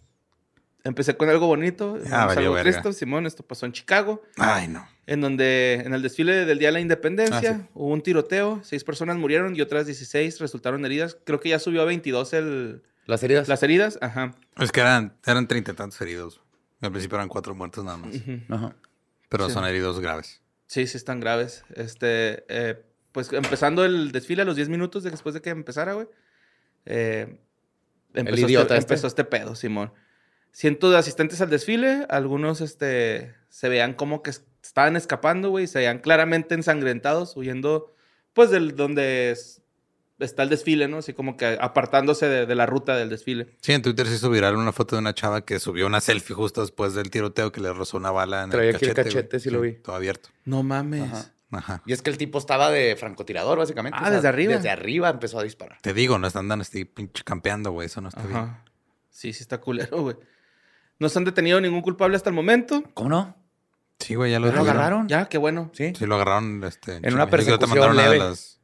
[0.83, 1.97] empecé con algo bonito.
[2.11, 2.71] Ah, algo verga.
[2.71, 2.93] triste.
[2.93, 4.23] Simón, esto pasó en Chicago.
[4.37, 4.85] Ay, no.
[5.05, 7.69] en donde en el desfile del Día de la Independencia Ah, sí.
[7.75, 11.17] hubo un tiroteo, seis personas murieron y otras 16 resultaron heridas.
[11.23, 13.47] Creo que ya subió a 22 el, Las heridas.
[13.47, 13.99] las heridas.
[14.01, 14.33] Ajá.
[14.57, 16.41] Es que eran, eran treinta y tantos heridos.
[16.81, 18.15] Al principio eran cuatro muertos nada más.
[18.49, 18.75] Ajá.
[19.29, 19.53] Pero Sí.
[19.53, 20.41] son heridos graves.
[20.67, 21.63] Sí, sí están graves.
[21.75, 25.93] Este, eh, pues empezando el desfile a los 10 minutos de después de que empezara,
[25.93, 26.07] güey.
[26.85, 27.39] eh,
[28.13, 28.93] empezó, idiota este, este.
[28.93, 29.91] empezó este pedo, Simón.
[30.51, 35.67] Cientos de asistentes al desfile, algunos este, se veían como que es- estaban escapando, güey,
[35.67, 37.93] se veían claramente ensangrentados, huyendo,
[38.33, 39.61] pues, del donde es-
[40.19, 40.97] está el desfile, ¿no?
[40.97, 43.55] Así como que apartándose de, de la ruta del desfile.
[43.61, 46.35] Sí, en Twitter se hizo viral una foto de una chava que subió una selfie
[46.35, 49.09] justo después del tiroteo que le rozó una bala en Traía el aquí el cachete.
[49.15, 49.73] cachete, sí lo vi.
[49.73, 50.29] Todo abierto.
[50.45, 51.03] No mames.
[51.11, 51.31] Ajá.
[51.51, 51.81] Ajá.
[51.85, 53.97] Y es que el tipo estaba de francotirador, básicamente.
[54.01, 54.53] Ah, desde arriba.
[54.55, 55.77] Desde arriba empezó a disparar.
[55.81, 57.85] Te digo, no están dando así pinche campeando, güey.
[57.85, 58.37] Eso no está bien.
[58.37, 58.65] Ajá.
[59.09, 60.17] Sí, sí está culero, güey.
[60.99, 62.83] No se han detenido ningún culpable hasta el momento.
[62.93, 63.37] ¿Cómo no?
[63.99, 65.07] Sí, güey, ya lo, ¿Ya lo agarraron?
[65.07, 65.71] Ya, qué bueno.
[65.73, 65.93] Sí.
[65.97, 68.19] Sí, lo agarraron este, En una yo te persecución mandaron una de leve.
[68.29, 68.59] las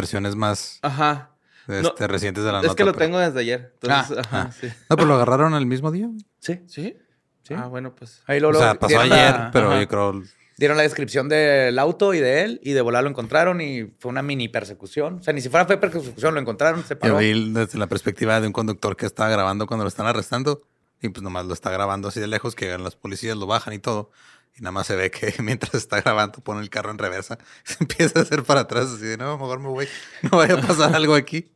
[0.00, 1.30] versiones más Ajá.
[1.68, 2.74] este, recientes de la es nota.
[2.76, 3.74] que lo pero- tengo desde ayer.
[3.80, 4.52] Entonces, Ah, ajá, ah.
[4.58, 4.68] sí.
[4.88, 6.08] No, pero lo agarraron el mismo día.
[6.40, 6.60] Sí.
[6.66, 6.96] ¿Sí?
[7.42, 7.54] Sí.
[7.56, 8.22] Ah, bueno, pues.
[8.26, 9.80] Ahí lo, O sea, pasó ayer, la- pero ajá.
[9.80, 10.22] yo creo...
[10.56, 14.10] Dieron la descripción del auto y de él, y de volar lo encontraron, y fue
[14.10, 15.14] una mini persecución.
[15.20, 17.16] O sea, ni si fuera fue persecución, lo encontraron, se Yo paró.
[17.16, 20.62] vi desde la perspectiva de un conductor que estaba grabando cuando lo están arrestando
[21.00, 23.72] y pues nomás lo está grabando así de lejos que llegan los policías, lo bajan
[23.72, 24.10] y todo.
[24.56, 27.76] Y nada más se ve que mientras está grabando pone el carro en reversa, se
[27.80, 29.86] empieza a hacer para atrás así de no, mejor me voy,
[30.22, 31.52] no vaya a pasar algo aquí.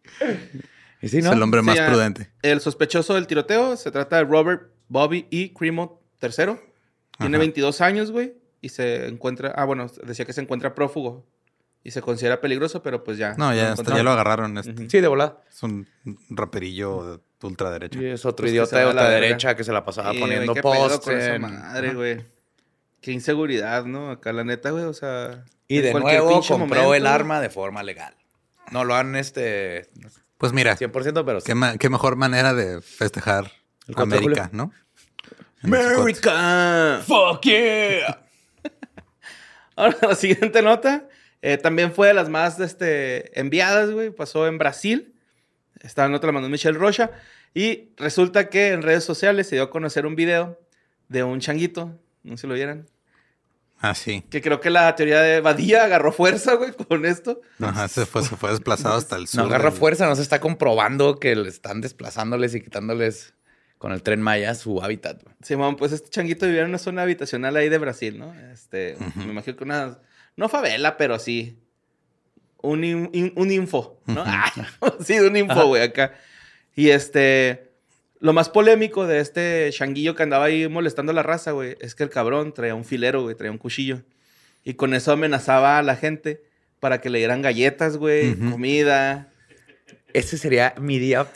[1.02, 2.30] Y Es el hombre más prudente.
[2.42, 5.52] El sospechoso del tiroteo se trata de Robert Bobby E.
[5.52, 6.30] Cremo III.
[7.18, 7.38] Tiene Ajá.
[7.38, 8.34] 22 años, güey.
[8.62, 9.52] Y se encuentra.
[9.54, 11.26] Ah, bueno, decía que se encuentra prófugo.
[11.82, 13.34] Y se considera peligroso, pero pues ya.
[13.34, 13.98] No, ya, hasta encontraron.
[13.98, 14.56] ya lo agarraron.
[14.56, 14.88] este.
[14.88, 15.42] Sí, de volada.
[15.50, 15.86] Es un
[16.30, 17.98] raperillo de ultraderecha.
[18.00, 19.26] Y es otro Pues idiota de va a la otra verga.
[19.26, 21.06] derecha que se la pasaba Sí, poniendo posts.
[21.08, 22.24] en- madre, güey.
[23.04, 24.10] Qué inseguridad, ¿no?
[24.10, 24.84] Acá, la neta, güey.
[24.84, 25.44] O sea.
[25.68, 28.14] Y de cualquier nuevo compró momento, el arma de forma legal.
[28.70, 29.90] No lo han, este,
[30.38, 31.46] Pues mira, 100%, pero sí.
[31.46, 33.52] qué, ma- qué mejor manera de festejar
[33.86, 34.72] El 4 de América, ¿no?
[35.62, 37.02] ¡America!
[37.06, 38.22] ¡Fuck yeah!
[39.76, 41.06] Ahora, la siguiente nota
[41.42, 44.08] eh, también fue de las más este, enviadas, güey.
[44.12, 45.14] Pasó en Brasil.
[45.82, 47.10] Esta nota la mandó Michelle Rocha.
[47.52, 50.58] Y resulta que en redes sociales se dio a conocer un video
[51.08, 52.00] de un changuito.
[52.22, 52.86] No sé si lo vieran.
[53.86, 54.22] Ah, sí.
[54.30, 57.40] Que creo que la teoría de Badía agarró fuerza, güey, con esto.
[57.60, 59.40] Ajá, se fue, se fue desplazado hasta el sur.
[59.42, 63.34] No agarra del- fuerza, no se está comprobando que le están desplazándoles y quitándoles
[63.78, 65.22] con el tren Maya su hábitat.
[65.22, 65.34] güey.
[65.42, 68.32] Simón, pues este changuito vivía en una zona habitacional ahí de Brasil, ¿no?
[68.52, 69.98] Este, me imagino que una,
[70.36, 71.58] no favela, pero sí,
[72.62, 74.22] un, in- in- un info, ¿no?
[74.22, 74.30] Ujú.
[74.30, 74.52] Ah,
[75.04, 76.14] sí, un info, güey, acá.
[76.74, 77.73] Y este,
[78.24, 81.94] Lo más polémico de este changuillo que andaba ahí molestando a la raza, güey, es
[81.94, 84.00] que el cabrón traía un filero, güey, traía un cuchillo.
[84.64, 86.42] Y con eso amenazaba a la gente
[86.80, 89.28] para que le dieran galletas, güey, comida.
[90.14, 91.26] Ese sería mi día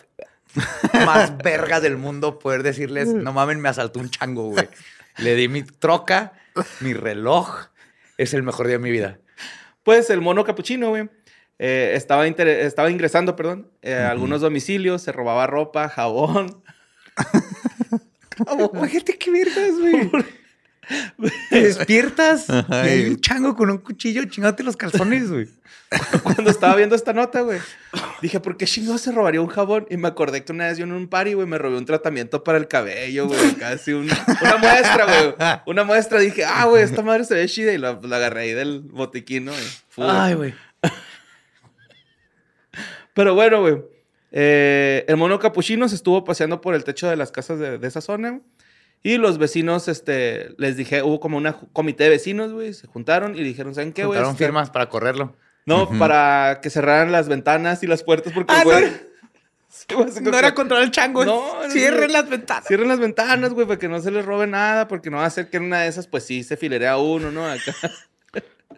[1.04, 4.66] más verga del mundo poder decirles, no mamen, me asaltó un chango, güey.
[5.18, 6.32] Le di mi troca,
[6.80, 7.66] mi reloj.
[8.16, 9.18] Es el mejor día de mi vida.
[9.82, 11.10] Pues el mono capuchino, güey,
[11.58, 16.62] eh, estaba ingresando, perdón, eh, a algunos domicilios, se robaba ropa, jabón.
[18.74, 20.10] Imagínate qué vergas, güey.
[21.50, 25.46] Te despiertas Ajá, y hay un chango con un cuchillo chingándote los calzones, güey.
[26.22, 27.58] Cuando estaba viendo esta nota, güey,
[28.22, 29.86] dije, ¿por qué chingados se robaría un jabón?
[29.90, 32.42] Y me acordé que una vez yo en un party, güey, me robé un tratamiento
[32.44, 34.08] para el cabello, güey, casi un-
[34.42, 35.34] una muestra, güey.
[35.66, 38.52] Una muestra, dije, ah, güey, esta madre se ve chida y la, la agarré ahí
[38.52, 39.52] del botiquín, ¿no?
[39.96, 40.54] Ay, güey.
[43.14, 43.82] Pero bueno, güey.
[44.32, 47.88] Eh, el mono capuchino se estuvo paseando por el techo de las casas de, de
[47.88, 48.40] esa zona.
[49.02, 52.74] Y los vecinos, este, les dije, hubo como un comité de vecinos, güey.
[52.74, 54.16] Se juntaron y dijeron, ¿saben qué, güey?
[54.18, 55.36] Juntaron Este, firmas para correrlo.
[55.66, 55.98] No, Ujú.
[55.98, 58.84] para que cerraran las ventanas y las puertas porque, Ah, güey.
[58.86, 58.90] no.
[59.70, 61.24] Sí, güey, era que- contra el chango.
[61.26, 62.14] No, no, Cierren no.
[62.14, 62.64] las ventanas.
[62.66, 65.30] Cierren las ventanas, güey, para que no se les robe nada, porque no va a
[65.30, 67.46] ser que en una de esas, pues sí, se filere a uno, ¿no?
[67.46, 67.74] Acá.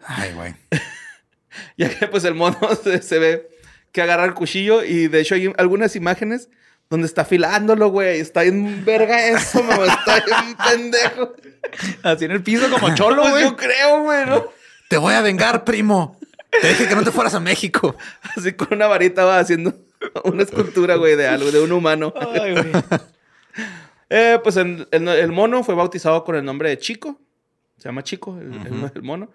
[0.05, 0.53] Ay, güey.
[1.77, 3.49] Ya que pues el mono se, se ve
[3.91, 6.49] que agarra el cuchillo y de hecho hay algunas imágenes
[6.89, 8.19] donde está afilándolo, güey.
[8.19, 11.33] Está en verga eso, me está en pendejo.
[12.03, 13.43] Así en el piso como cholo, Pues güey.
[13.45, 14.45] yo creo, güey, ¿no?
[14.89, 16.19] Te voy a vengar, primo.
[16.61, 17.95] Te dije que no te fueras a México.
[18.35, 19.73] Así con una varita va haciendo
[20.25, 22.13] una escultura, güey, de algo, de un humano.
[22.19, 22.71] Ay, güey.
[24.13, 27.17] Eh, pues el, el- el mono fue bautizado con el nombre de Chico.
[27.77, 29.29] Se llama Chico, el mono.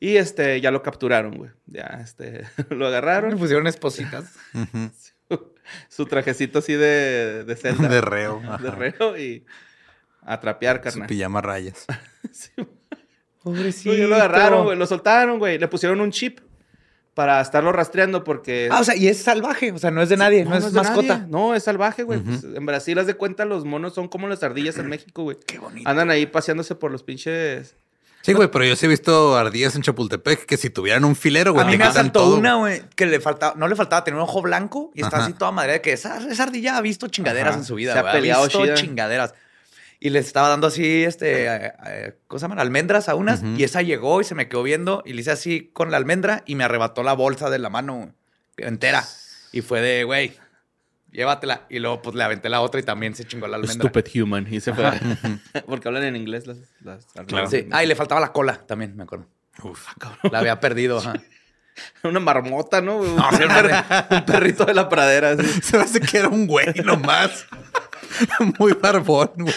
[0.00, 1.50] Y este, ya lo capturaron, güey.
[1.66, 3.38] Ya, este, lo Le agarraron.
[3.38, 4.32] pusieron espositas.
[5.88, 7.88] Su trajecito así de, de celda.
[7.88, 8.40] De reo.
[8.60, 9.44] de reo y
[10.22, 11.08] a trapear, Su carnal.
[11.08, 11.86] pijama a rayas.
[12.32, 12.50] Sí,
[13.42, 13.94] Pobrecito.
[13.94, 14.78] ya lo agarraron, güey.
[14.78, 15.58] Lo soltaron, güey.
[15.58, 16.40] Le pusieron un chip
[17.14, 18.68] para estarlo rastreando porque...
[18.70, 19.72] Ah, o sea, y es salvaje.
[19.72, 20.44] O sea, no es de nadie.
[20.44, 21.18] No, es, mascota.
[21.18, 21.30] nadie.
[21.30, 22.20] No, es salvaje, güey.
[22.20, 25.36] Pues, en Brasil, haz de cuenta, los monos son como las ardillas en México, güey.
[25.46, 25.88] Qué bonito.
[25.88, 27.74] Andan ahí paseándose por los pinches...
[28.28, 31.54] Sí, güey, pero yo sí he visto ardillas en Chapultepec que si tuvieran un filero,
[31.54, 32.36] güey, A mí me asaltó todo.
[32.36, 35.24] una, güey, que le faltaba, no le faltaba tener un ojo blanco y está Ajá.
[35.24, 37.58] así toda madre de que esa, esa ardilla ha visto chingaderas Ajá.
[37.60, 38.74] en su vida, Se ha peleado visto chida.
[38.74, 39.32] chingaderas.
[39.98, 42.58] Y le estaba dando así, este, eh, eh, ¿cómo se llaman?
[42.60, 43.42] Almendras a unas.
[43.56, 46.42] Y esa llegó y se me quedó viendo y le hice así con la almendra
[46.46, 48.12] y me arrebató la bolsa de la mano
[48.58, 49.04] entera.
[49.52, 50.34] Y fue de, güey,
[51.12, 51.66] llévatela.
[51.68, 53.90] Y luego pues le aventé la otra y también se chingó la almendra.
[54.22, 54.46] human.
[54.52, 54.84] Y se fue.
[55.66, 56.58] Porque hablan en inglés las...
[56.82, 57.50] las ardillas.
[57.50, 57.66] Sí.
[57.70, 59.26] Ah, y le faltaba la cola también, me acuerdo.
[59.62, 59.86] Uf.
[60.30, 61.14] La había perdido, ajá.
[62.02, 62.96] Una marmota, ¿no?
[62.96, 65.30] Un, No, sí, perri- un perrito de la pradera.
[65.30, 65.46] así.
[65.62, 67.46] Se me hace que era un güey nomás.
[68.58, 69.54] Muy barbón, güey.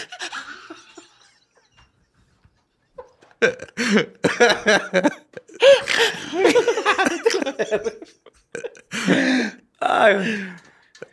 [9.80, 10.38] Ay, güey.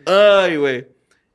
[0.05, 0.87] Ay, güey.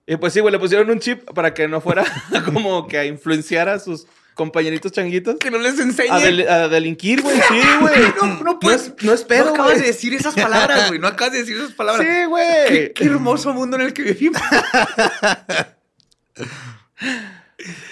[0.07, 2.05] Y pues sí, güey, le pusieron un chip para que no fuera
[2.45, 5.37] como que a influenciar a sus compañeritos changuitos.
[5.37, 6.11] que no les enseñe.
[6.11, 7.37] A, del- a delinquir, güey.
[7.49, 7.95] Sí, güey.
[8.23, 8.89] No, no puedes.
[8.89, 9.81] es, no es pedo, no acabas güey.
[9.83, 10.99] de decir esas palabras, güey.
[11.01, 12.07] No acabas de decir esas palabras.
[12.07, 12.69] Sí, güey.
[12.69, 14.41] Qué, qué hermoso mundo en el que vivimos.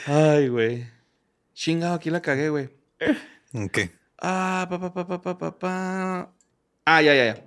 [0.06, 0.86] Ay, güey.
[1.54, 2.68] Chingado, aquí la cagué, güey.
[3.54, 3.78] Ok.
[4.20, 6.30] Ah, pa, pa, pa, pa, pa, pa, pa.
[6.84, 7.44] Ah, ya, ya, ya.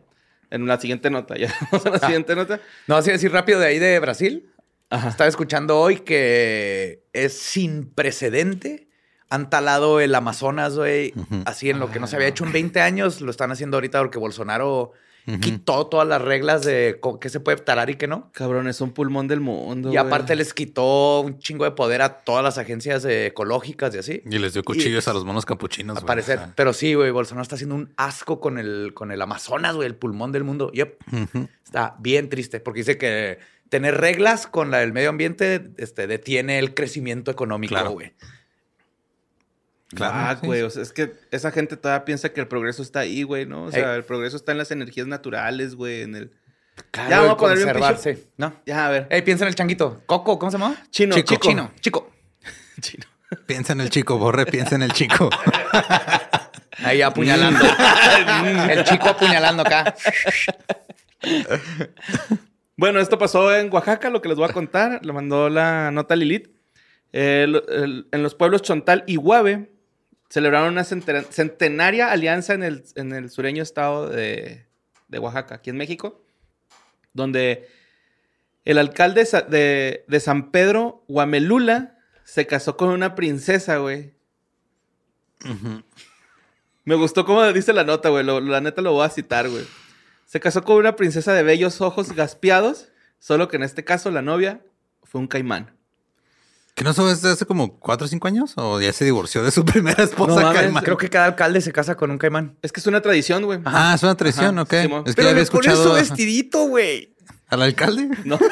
[0.55, 1.53] En la siguiente nota, ya.
[1.71, 2.59] Vamos a la siguiente nota.
[2.87, 4.49] No, así decir rápido de ahí de Brasil.
[4.89, 5.09] Ajá.
[5.09, 8.87] Estaba escuchando hoy que es sin precedente.
[9.29, 11.13] Han talado el Amazonas, güey,
[11.45, 13.21] así en lo que no se había hecho en 20 años.
[13.21, 14.93] Lo están haciendo ahorita porque Bolsonaro
[15.41, 18.29] Quitó todas las reglas de qué se puede talar y qué no.
[18.31, 19.91] Cabrón, es un pulmón del mundo.
[19.91, 24.21] Y aparte les quitó un chingo de poder a todas las agencias ecológicas y así.
[24.25, 26.05] Y les dio cuchillos a los monos capuchinos, güey.
[26.05, 26.39] parecer.
[26.55, 29.95] Pero sí, güey, Bolsonaro está haciendo un asco con el, con el Amazonas, güey, el
[29.95, 30.71] pulmón del mundo.
[30.71, 30.97] Yep.
[31.63, 36.59] Está bien triste porque dice que tener reglas con la del medio ambiente este, detiene
[36.59, 38.11] el crecimiento económico, güey.
[38.11, 38.34] Claro,
[40.01, 42.99] Ah, sí, güey, o sea, es que esa gente todavía piensa que el progreso está
[43.01, 43.65] ahí, güey, ¿no?
[43.65, 43.97] O sea, Ey.
[43.97, 46.31] el progreso está en las energías naturales, güey, en el...
[46.91, 48.27] Claro, Ya, vamos a ponerle un conservarse.
[48.37, 48.53] ¿No?
[48.65, 49.07] Ya, a ver.
[49.09, 50.01] Ey, piensa en el changuito.
[50.05, 50.75] Coco, ¿cómo se llama?
[50.89, 51.27] Chino, chico.
[51.35, 51.47] chico.
[51.47, 52.11] Chino, chico.
[52.81, 53.05] Chino.
[53.45, 55.29] Piensa en el chico, Borre, piensa en el chico.
[56.83, 57.59] Ahí apuñalando.
[58.69, 59.95] el chico apuñalando acá.
[62.77, 65.05] Bueno, esto pasó en Oaxaca, lo que les voy a contar.
[65.05, 66.49] Lo mandó la nota Lilith.
[67.13, 69.71] El- el- en los pueblos Chontal y Guave
[70.35, 74.65] celebraron una centena- centenaria alianza en el, en el sureño estado de,
[75.07, 76.21] de Oaxaca, aquí en México,
[77.13, 77.69] donde
[78.65, 84.13] El alcalde de, de San Pedro, Guamelula, se casó con una princesa, güey.
[86.83, 88.25] Me gustó cómo dice la nota, güey.
[88.25, 89.65] Lo- la neta lo voy a citar, güey.
[90.25, 94.21] Se casó con una princesa de bellos ojos gaspeados, solo que en este caso la
[94.21, 94.61] novia
[95.03, 95.77] fue un caimán.
[96.75, 98.53] ¿Que no sabes desde hace como cuatro o cinco años?
[98.57, 100.35] ¿O ya se divorció de su primera esposa?
[100.35, 100.83] No mames, Caimán?
[100.83, 102.57] Creo que cada alcalde se casa con un caimán.
[102.61, 103.59] Es que es una tradición, güey.
[103.63, 104.73] Ah, es una traición, Ajá, ok.
[104.73, 107.15] Es que Pero ya había escuchado su vestidito, güey.
[107.47, 108.09] al alcalde.
[108.25, 108.37] No.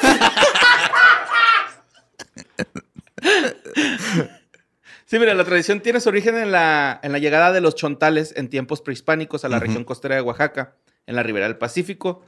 [5.06, 8.32] Sí, mira, la tradición tiene su origen en la, en la llegada de los chontales
[8.36, 12.22] en tiempos prehispánicos a la región costera de Oaxaca, en la ribera del Pacífico,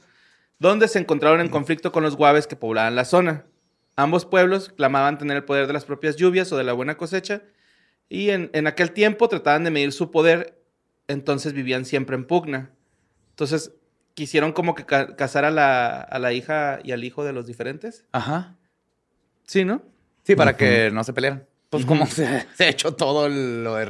[0.59, 3.45] donde se encontraron en conflicto con los guaves que poblaban la zona.
[3.97, 7.41] Ambos pueblos clamaban tener el poder de las propias lluvias o de la buena cosecha,
[8.09, 10.61] y en, en aquel tiempo trataban de medir su poder,
[11.07, 12.69] entonces vivían siempre en pugna.
[13.31, 13.73] Entonces,
[14.13, 17.47] quisieron como que ca- casar a la, a la hija y al hijo de los
[17.47, 18.05] diferentes.
[18.11, 18.55] Ajá.
[19.45, 19.81] Sí, ¿no?
[20.23, 21.45] Sí, para que no se pelearan.
[21.69, 23.85] Pues como se, ha hecho todo lo de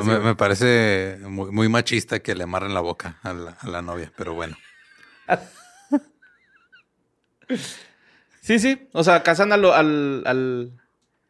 [0.00, 3.68] así, Me, me parece muy, muy machista que le amarren la boca a la, a
[3.68, 4.56] la novia, pero bueno.
[8.50, 8.88] Sí, sí.
[8.92, 10.72] O sea, casan al, al,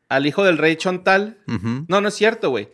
[0.09, 1.39] al hijo del rey Chontal.
[1.87, 2.71] No, no es cierto, güey.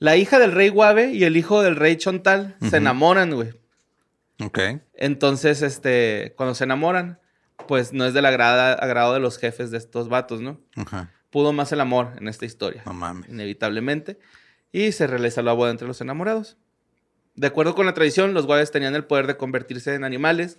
[0.00, 3.50] La hija del rey Guave y el hijo del rey Chontal se enamoran, güey.
[4.44, 4.58] Ok.
[4.94, 7.20] Entonces, este, cuando se enamoran,
[7.66, 10.60] pues no es del agrada- agrado de los jefes de estos vatos, ¿no?
[10.76, 11.12] Ajá.
[11.30, 12.82] Pudo más el amor en esta historia.
[12.86, 13.28] No mames.
[13.28, 14.18] inevitablemente,
[14.72, 16.56] y se realiza la boda entre los enamorados.
[17.34, 20.58] De acuerdo con la tradición, los guaves tenían el poder de convertirse en animales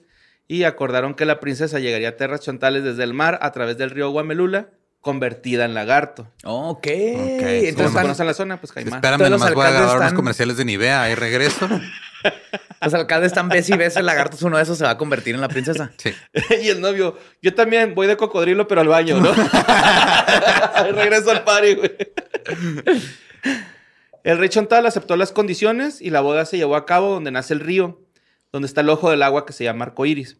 [0.50, 3.92] y acordaron que la princesa llegaría a tierras chontales desde el mar a través del
[3.92, 6.28] río Guamelula, convertida en lagarto.
[6.44, 6.76] Ok.
[6.76, 8.96] Ok, Como Entonces no conocen la zona, pues Caimán.
[8.96, 11.70] Espérame, Todos nomás voy a grabar unos comerciales de Nivea, ahí regreso.
[12.82, 14.98] los alcaldes están ves y ves el lagarto es uno de esos se va a
[14.98, 15.92] convertir en la princesa.
[15.98, 16.16] Sí.
[16.64, 19.32] y el novio, yo también voy de cocodrilo, pero al baño, ¿no?
[20.96, 21.92] Regreso al party, güey.
[24.24, 27.54] El rey Chontal aceptó las condiciones y la boda se llevó a cabo donde nace
[27.54, 28.02] el río,
[28.52, 30.38] donde está el ojo del agua que se llama arcoíris.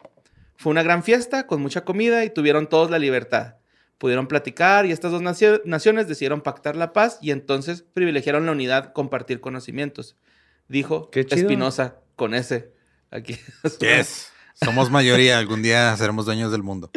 [0.56, 3.56] Fue una gran fiesta con mucha comida y tuvieron todos la libertad.
[3.98, 8.54] Pudieron platicar y estas dos nacio- naciones decidieron pactar la paz y entonces privilegiaron la
[8.54, 10.16] unidad, compartir conocimientos.
[10.68, 11.10] Dijo.
[11.14, 12.72] Espinosa con ese.
[13.12, 13.38] Aquí.
[13.80, 14.32] Yes.
[14.54, 16.92] Somos mayoría, algún día seremos dueños del mundo.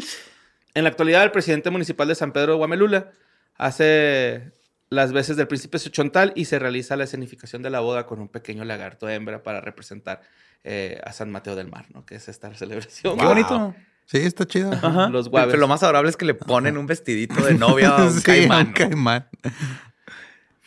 [0.75, 3.11] En la actualidad, el presidente municipal de San Pedro de Guamelula
[3.57, 4.53] hace
[4.90, 8.29] las veces del príncipe Chontal y se realiza la escenificación de la boda con un
[8.29, 10.22] pequeño lagarto hembra para representar
[10.64, 12.05] eh, a San Mateo del Mar, ¿no?
[12.07, 13.18] Que es esta celebración.
[13.18, 13.75] Qué bonito.
[14.07, 14.72] Sí, está chido.
[14.72, 15.09] Ajá.
[15.09, 15.48] Los guaves.
[15.51, 18.22] Pero lo más adorable es que le ponen un vestidito de novia a un Sí,
[18.22, 18.66] caimán.
[18.68, 19.29] un caimán.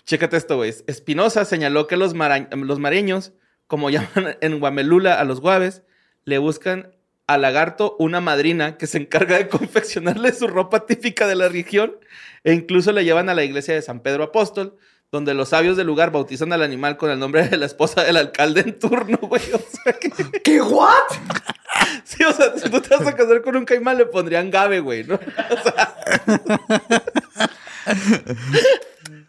[0.06, 0.74] Chécate esto, güey.
[0.88, 3.34] Espinosa señaló que los, mara- los mareños,
[3.68, 5.84] como llaman en Guamelula a los guaves,
[6.26, 6.92] le buscan
[7.28, 11.96] al lagarto una madrina que se encarga de confeccionarle su ropa típica de la región
[12.44, 14.78] e incluso le llevan a la iglesia de San Pedro Apóstol,
[15.12, 18.18] donde los sabios del lugar bautizan al animal con el nombre de la esposa del
[18.18, 19.42] alcalde en turno, güey.
[19.54, 20.12] O sea que...
[20.42, 20.62] ¿Qué?
[20.62, 20.94] ¿What?
[22.06, 24.80] Sí, o sea, si tú te vas a casar con un caimán, le pondrían Gabe,
[24.80, 25.20] güey, ¿no?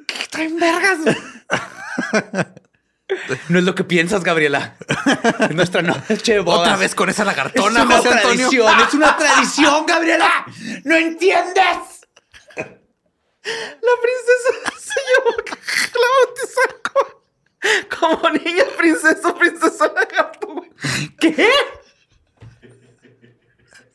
[0.06, 0.98] ¿Qué traen vergas?
[3.48, 4.76] No es lo que piensas, Gabriela.
[5.40, 6.60] Es nuestra noche de bodas.
[6.60, 8.48] Otra vez con esa Es lagartona, una José Antonio.
[8.48, 10.30] tradición, es una tradición, Gabriela.
[10.84, 11.95] ¿No entiendes?
[13.46, 15.30] La princesa se llevó
[15.94, 20.70] la bautizar como, como niña princesa, princesa lagarto, güey.
[21.20, 21.48] ¿Qué?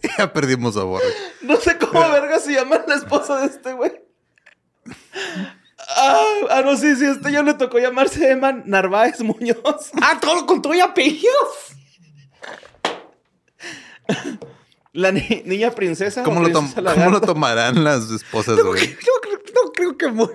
[0.18, 1.06] Ya perdimos a Borre.
[1.42, 3.92] No sé cómo verga se llama la esposa de este güey.
[5.96, 9.92] Ah, ah, no, sí, sí, este ya le tocó llamarse Emma Narváez Muñoz.
[10.02, 11.76] Ah, todo con todo y apellidos.
[14.94, 16.24] La ni- niña princesa.
[16.24, 17.28] ¿Cómo lo, tom- princesa ¿Cómo lo lagarto.
[17.34, 18.90] tomarán las esposas, No, güey?
[18.90, 20.28] no creo- no creo que muy.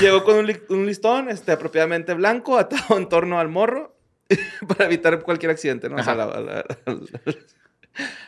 [0.00, 3.96] Llegó con un, li- un listón este, apropiadamente blanco atado en torno al morro
[4.68, 5.96] para evitar cualquier accidente, ¿no?
[5.96, 6.64] O sea, la, la- la-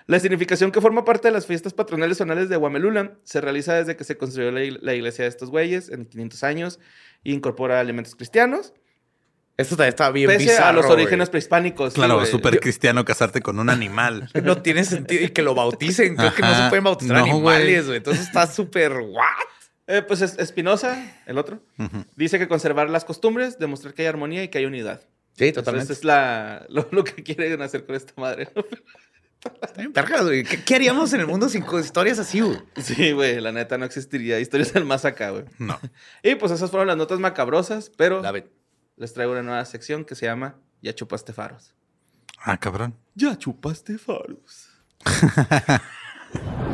[0.06, 3.96] la significación que forma parte de las fiestas patronales zonales de Guamelula se realiza desde
[3.96, 6.80] que se construyó la, ig- la iglesia de estos güeyes en 500 años
[7.24, 8.72] e incorpora elementos cristianos,
[9.56, 11.92] Esto también está bien pese bizarro, a los orígenes prehispánicos.
[11.92, 14.30] sí, Claro, súper cristiano casarte con un animal.
[14.42, 16.16] No tiene sentido y que lo bauticen.
[16.16, 16.64] Creo que no Ajá.
[16.64, 17.98] se pueden bautizar No, animales, güey.
[17.98, 18.92] Entonces está súper.
[18.92, 19.24] ¿What?
[19.88, 22.04] Eh, pues es- Espinosa, el otro, Ujú.
[22.16, 25.02] dice que conservar las costumbres, demostrar que hay armonía y que hay unidad.
[25.36, 28.48] Sí, Entonces es la, lo, lo que quieren hacer con esta madre.
[29.92, 30.44] vergas, güey.
[30.44, 32.58] ¿Qué, qué haríamos en el mundo sin historias así, güey?
[32.76, 34.38] Sí, güey, la neta no existiría.
[34.38, 35.44] Historias del más acá, güey.
[35.58, 35.78] No.
[36.22, 38.22] Y pues esas fueron las notas macabrosas, pero
[38.96, 41.74] les traigo una nueva sección que se llama Ya chupaste faros.
[42.38, 42.96] Ah, cabrón.
[43.14, 44.68] Ya chupaste faros.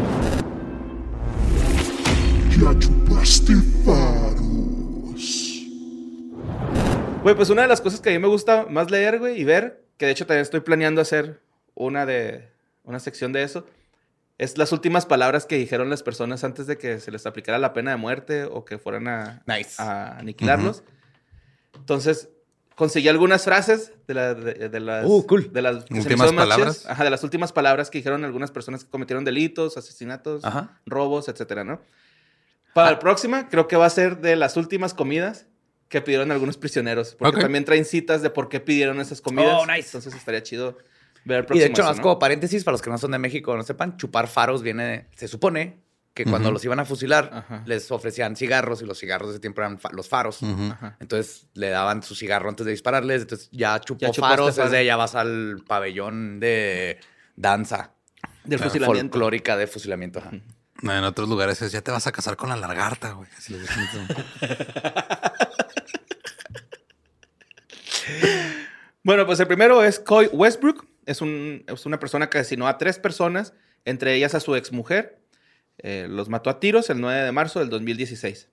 [2.60, 3.54] Ya chupaste
[3.84, 5.54] faros.
[7.22, 9.44] Güey, pues una de las cosas que a mí me gusta más leer, güey, y
[9.44, 11.40] ver, que de hecho también estoy planeando hacer
[11.74, 12.48] una de
[12.84, 13.66] una sección de eso,
[14.38, 17.72] es las últimas palabras que dijeron las personas antes de que se les aplicara la
[17.72, 19.80] pena de muerte o que fueran a, Nice.
[19.82, 20.82] a aniquilarlos.
[21.88, 22.28] Entonces,
[22.74, 25.50] conseguí algunas frases de, la- de- de las, Uh, cool.
[25.50, 26.84] de las me Últimas palabras.
[26.86, 30.78] Ajá, de las últimas palabras que dijeron algunas personas que cometieron delitos, asesinatos, Ajá.
[30.84, 31.80] robos, etcétera, ¿no?
[32.74, 35.46] Para la próxima, creo que va a ser de las últimas comidas
[35.88, 37.14] que pidieron algunos prisioneros.
[37.18, 39.56] Porque también traen citas de por qué pidieron esas comidas.
[39.58, 39.88] Oh, nice.
[39.88, 40.76] Entonces estaría chido
[41.24, 41.64] ver el Y próximo.
[41.64, 42.02] de hecho, más ¿no?
[42.02, 44.84] como paréntesis, para los que no son de México o no sepan, chupar faros viene,
[44.84, 45.78] de- se supone
[46.24, 47.62] que cuando los iban a fusilar, Ajá.
[47.64, 50.40] les ofrecían cigarros y los cigarros de ese tiempo eran fa- los faros.
[51.00, 53.22] Entonces le daban su cigarro antes de dispararles.
[53.22, 54.66] Entonces ya chupó Ya faros, faro.
[54.66, 56.98] es de ya vas al pabellón de
[57.36, 57.92] danza
[58.44, 59.12] Del fusilamiento.
[59.12, 60.18] folclórica de fusilamiento.
[60.18, 60.32] ajá.
[60.82, 63.28] No, En otros lugares es, ya te vas a casar con la lagarta, güey.
[63.36, 63.56] Así.
[69.02, 70.86] Bueno, pues el primero es Coy Westbrook.
[71.06, 73.54] Es, un- es una persona que asesinó a tres personas,
[73.84, 75.17] entre ellas a su exmujer.
[75.78, 78.48] Eh, los mató a tiros el 9 de marzo del 2016.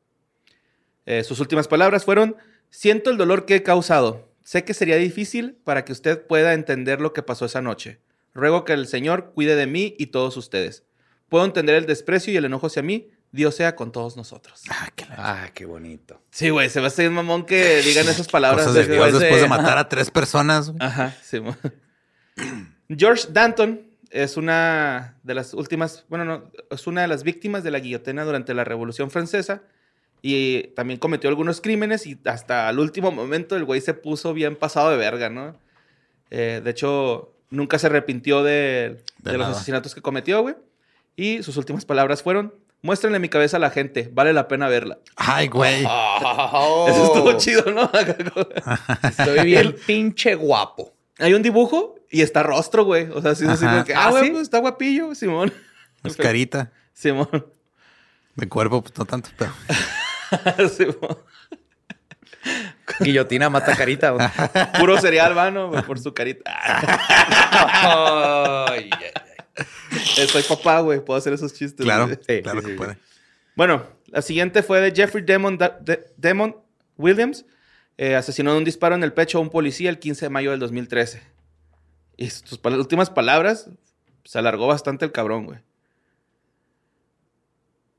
[1.08, 2.36] Eh, sus últimas palabras fueron,
[2.70, 4.30] siento el dolor que he causado.
[4.44, 8.00] Sé que sería difícil para que usted pueda entender lo que pasó esa noche.
[8.34, 10.84] Ruego que el Señor cuide de mí y todos ustedes.
[11.30, 13.10] Puedo entender el desprecio y el enojo hacia mí.
[13.32, 14.62] Dios sea con todos nosotros.
[14.70, 16.22] Ah, qué Ah, qué bonito.
[16.32, 18.66] Sí, güey, se va a hacer mamón que digan esas palabras.
[18.68, 20.78] Cosas de después Dios después de matar a tres personas, güey.
[20.82, 21.40] Ajá, sí.
[21.42, 21.58] mo-
[22.90, 23.85] George Danton
[24.16, 28.24] es una de las últimas, bueno, no, es una de las víctimas de la guillotina
[28.24, 29.64] durante la Revolución Francesa
[30.22, 34.56] y también cometió algunos crímenes y hasta el último momento el güey se puso bien
[34.56, 35.58] pasado de verga, ¿no?
[36.32, 40.56] Eh, de hecho, nunca se arrepintió de, De de los asesinatos que cometió, güey.
[41.18, 44.98] Y sus últimas palabras fueron, muéstrenle mi cabeza a la gente, vale la pena verla.
[45.18, 45.82] Ay, güey.
[46.88, 47.92] Eso estuvo chido, ¿no?
[49.04, 50.94] Estoy bien pinche guapo.
[51.20, 53.10] Hay un dibujo y está rostro, güey.
[53.12, 53.74] O sea, así, así Ajá.
[53.74, 54.30] como que, ah, ¿Ah, güey, sí?
[54.32, 55.52] pues está guapillo, Simón.
[56.04, 56.72] Es carita.
[56.94, 57.30] Simón.
[58.36, 60.70] De cuerpo, pues no tanto, pero.
[60.70, 61.18] Simón.
[63.00, 64.12] Guillotina mata carita.
[64.12, 64.28] güey.
[64.80, 66.52] Puro cereal, mano, por su carita.
[70.18, 71.04] Eh, Soy papá, güey.
[71.04, 71.84] Puedo hacer esos chistes.
[71.86, 72.20] Claro, güey.
[72.28, 72.78] Sí, claro sí, que sí.
[72.78, 72.98] puede.
[73.56, 76.56] Bueno, la siguiente fue de Jeffrey Demon, De- Demon
[76.98, 77.46] Williams.
[77.98, 80.52] Eh, asesinó de un disparo en el pecho a un policía el 15 de mayo
[80.52, 81.22] del 2013.
[82.18, 83.70] Y sus pal- últimas palabras,
[84.24, 85.60] se alargó bastante el cabrón, güey.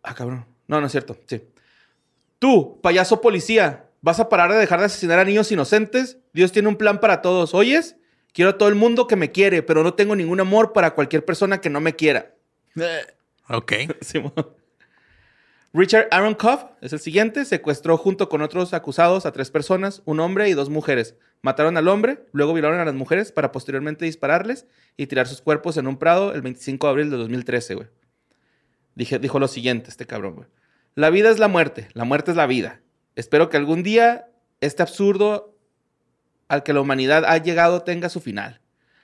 [0.03, 0.47] Ah, cabrón.
[0.69, 1.17] No, no es cierto.
[1.27, 1.43] Sí.
[2.39, 6.19] Tú, payaso policía, ¿vas a parar de dejar de asesinar a niños inocentes?
[6.33, 7.55] Dios tiene un plan para todos.
[7.55, 7.97] ¿Oyes?
[8.33, 11.25] Quiero a todo el mundo que me quiere, pero no tengo ningún amor para cualquier
[11.25, 12.35] persona que no me quiera.
[13.49, 13.73] Ok.
[14.01, 14.35] Simón.
[15.73, 17.45] Richard Aaron Cobb es el siguiente.
[17.45, 21.17] Secuestró junto con otros acusados a tres personas, un hombre y dos mujeres.
[21.47, 24.67] Mataron al hombre, luego violaron a las mujeres para posteriormente dispararles
[24.97, 27.87] y tirar sus cuerpos en un prado el 25 de abril de 2013, güey.
[28.97, 30.49] Dije, dijo lo siguiente este cabrón, güey.
[30.97, 32.81] La vida es la muerte, la muerte es la vida.
[33.15, 34.27] Espero que algún día
[34.61, 35.57] este absurdo
[36.49, 38.61] al que la humanidad ha llegado tenga su final.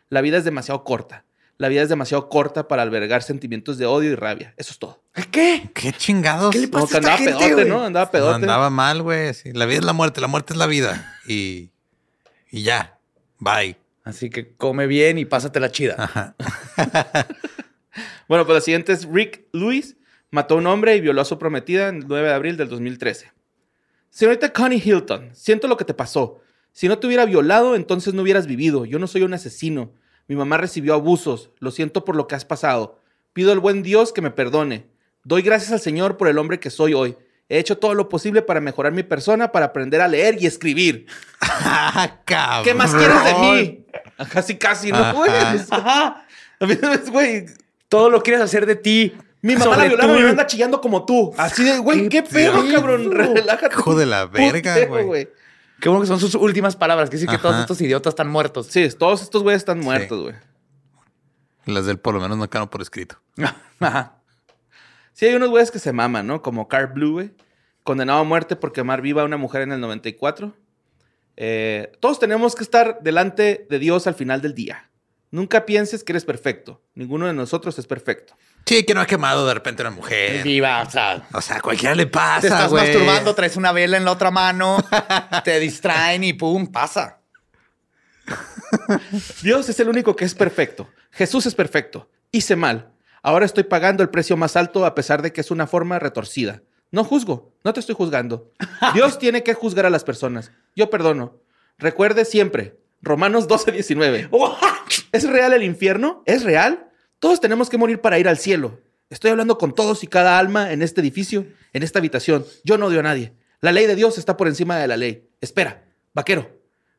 [0.09, 1.25] La vida es demasiado corta.
[1.59, 4.53] La vida es demasiado corta para albergar sentimientos de odio y rabia.
[4.57, 5.01] Eso es todo.
[5.31, 5.71] ¿Qué?
[5.75, 6.51] ¿Qué chingados?
[6.51, 7.69] ¿Qué le Como pasa que a esta andaba gente, pedote, güey?
[7.69, 7.85] ¿no?
[7.85, 8.35] Andaba No, pedote.
[8.35, 9.33] andaba mal, güey.
[9.33, 9.53] sí.
[9.53, 11.15] La vida es la muerte, la muerte es la vida.
[11.29, 11.72] Y,
[12.53, 13.01] y ya.
[13.41, 13.77] Bye.
[14.05, 15.97] Así que come bien y pásatela chida.
[15.99, 16.37] Ajá.
[18.27, 19.99] Bueno, pues la siguiente es Rick Lewis.
[20.31, 23.31] Mató a un hombre y violó a su prometida el 9 de abril del 2013.
[24.09, 26.41] Señorita Connie Hilton, siento lo que te pasó.
[26.73, 28.87] Si no te hubiera violado, entonces no hubieras vivido.
[28.87, 29.93] Yo no soy un asesino.
[30.27, 31.51] Mi mamá recibió abusos.
[31.59, 32.99] Lo siento por lo que has pasado.
[33.35, 34.87] Pido al buen Dios que me perdone.
[35.25, 37.17] Doy gracias al Señor por el hombre que soy hoy.
[37.53, 41.05] He hecho todo lo posible para mejorar mi persona, para aprender a leer y escribir.
[41.43, 42.65] Ah, cabrón.
[42.65, 43.87] ¿Qué más quieres de mí?
[44.31, 45.31] Casi, casi, ¿no, güey?
[45.71, 46.25] Ajá.
[46.59, 46.75] A mí,
[47.11, 47.45] Güey,
[47.91, 49.13] Todo lo quieres hacer de ti.
[49.43, 50.23] mi mamá la violaron tú.
[50.23, 51.35] y anda chillando como tú.
[51.37, 53.11] Así de, güey, ¿Qué qué pedo, cabrón.
[53.13, 53.75] Relájate.
[53.75, 55.29] Hijo de la verga, güey.
[55.79, 57.11] Qué bueno que son sus últimas palabras.
[57.11, 58.69] Que decir que todos estos idiotas están muertos.
[58.69, 60.35] Sí, todos estos güeyes están muertos, güey.
[61.67, 63.17] Las del por lo menos no quedaron por escrito.
[63.81, 64.22] Ajá.
[65.13, 66.43] Sí, hay unos güeyes que se maman, ¿no?
[66.43, 67.31] Como Carl Blue, güey.
[67.85, 70.55] Condenado a muerte por quemar viva a una mujer en el 94.
[71.37, 74.89] Eh, todos tenemos que estar delante de Dios al final del día.
[75.31, 76.83] Nunca pienses que eres perfecto.
[76.95, 78.35] Ninguno de nosotros es perfecto.
[78.67, 80.43] Sí, que no ha quemado de repente una mujer.
[80.45, 82.85] Viva, o sea, O sea, a cualquiera le te pasa, estás güey.
[82.85, 84.77] masturbando, traes una vela en la otra mano,
[85.45, 87.21] te distraen y pum, pasa.
[89.43, 90.89] Dios es el único que es perfecto.
[91.11, 92.09] Jesús es perfecto.
[92.31, 92.92] Hice mal.
[93.23, 96.63] Ahora estoy pagando el precio más alto a pesar de que es una forma retorcida.
[96.91, 98.51] No juzgo, no te estoy juzgando.
[98.95, 100.51] Dios tiene que juzgar a las personas.
[100.75, 101.39] Yo perdono.
[101.79, 104.29] Recuerde siempre, Romanos 12, 19.
[105.13, 106.23] ¿Es real el infierno?
[106.27, 106.91] ¿Es real?
[107.19, 108.81] Todos tenemos que morir para ir al cielo.
[109.09, 112.45] Estoy hablando con todos y cada alma en este edificio, en esta habitación.
[112.65, 113.35] Yo no odio a nadie.
[113.61, 115.29] La ley de Dios está por encima de la ley.
[115.41, 116.59] Espera, vaquero.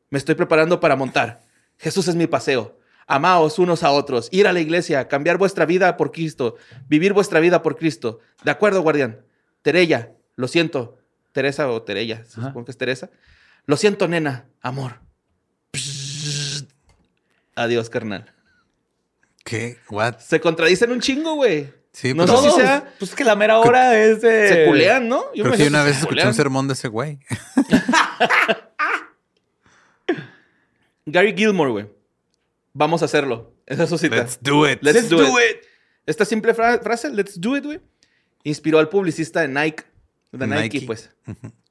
[0.09, 1.41] Me estoy preparando para montar.
[1.77, 2.77] Jesús es mi paseo.
[3.07, 6.55] Amaos unos a otros, ir a la iglesia, cambiar vuestra vida por Cristo,
[6.87, 8.19] vivir vuestra vida por Cristo.
[8.43, 9.21] De acuerdo, guardián.
[9.61, 10.97] Terella, lo siento.
[11.31, 13.09] Teresa o Terella, supongo que es Teresa.
[13.65, 14.99] Lo siento, nena, amor.
[17.55, 18.31] Adiós, carnal.
[19.43, 19.77] ¿Qué?
[19.89, 20.19] ¿What?
[20.19, 21.71] Se contradicen un chingo, güey.
[21.91, 24.47] Sí, No pero sé si sea- Pues que la mera hora es de...
[24.49, 25.25] Se culean, ¿no?
[25.35, 27.19] Yo creo me que una vez se escuché un sermón de ese güey.
[31.05, 31.89] Gary Gilmore, güey.
[32.73, 33.53] Vamos a hacerlo.
[33.65, 34.15] Esa es su cita.
[34.17, 34.79] Let's do it.
[34.81, 35.57] Let's, do, it.
[36.05, 37.79] Esta simple fra- frase, let's do it, güey,
[38.43, 39.83] inspiró al publicista de Nike,
[40.31, 40.81] de Nike, Nike.
[40.85, 41.11] pues,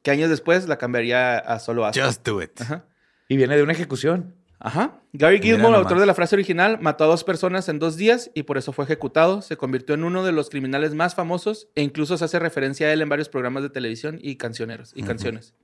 [0.02, 2.02] que años después la cambiaría a solo Asco.
[2.04, 2.60] Just do it.
[2.60, 2.84] Ajá.
[3.28, 4.34] Y viene de una ejecución.
[4.64, 5.00] Ajá.
[5.12, 8.44] Gary Gilmore, autor de la frase original, mató a dos personas en dos días y
[8.44, 9.42] por eso fue ejecutado.
[9.42, 12.92] Se convirtió en uno de los criminales más famosos e incluso se hace referencia a
[12.92, 15.54] él en varios programas de televisión y cancioneros y canciones.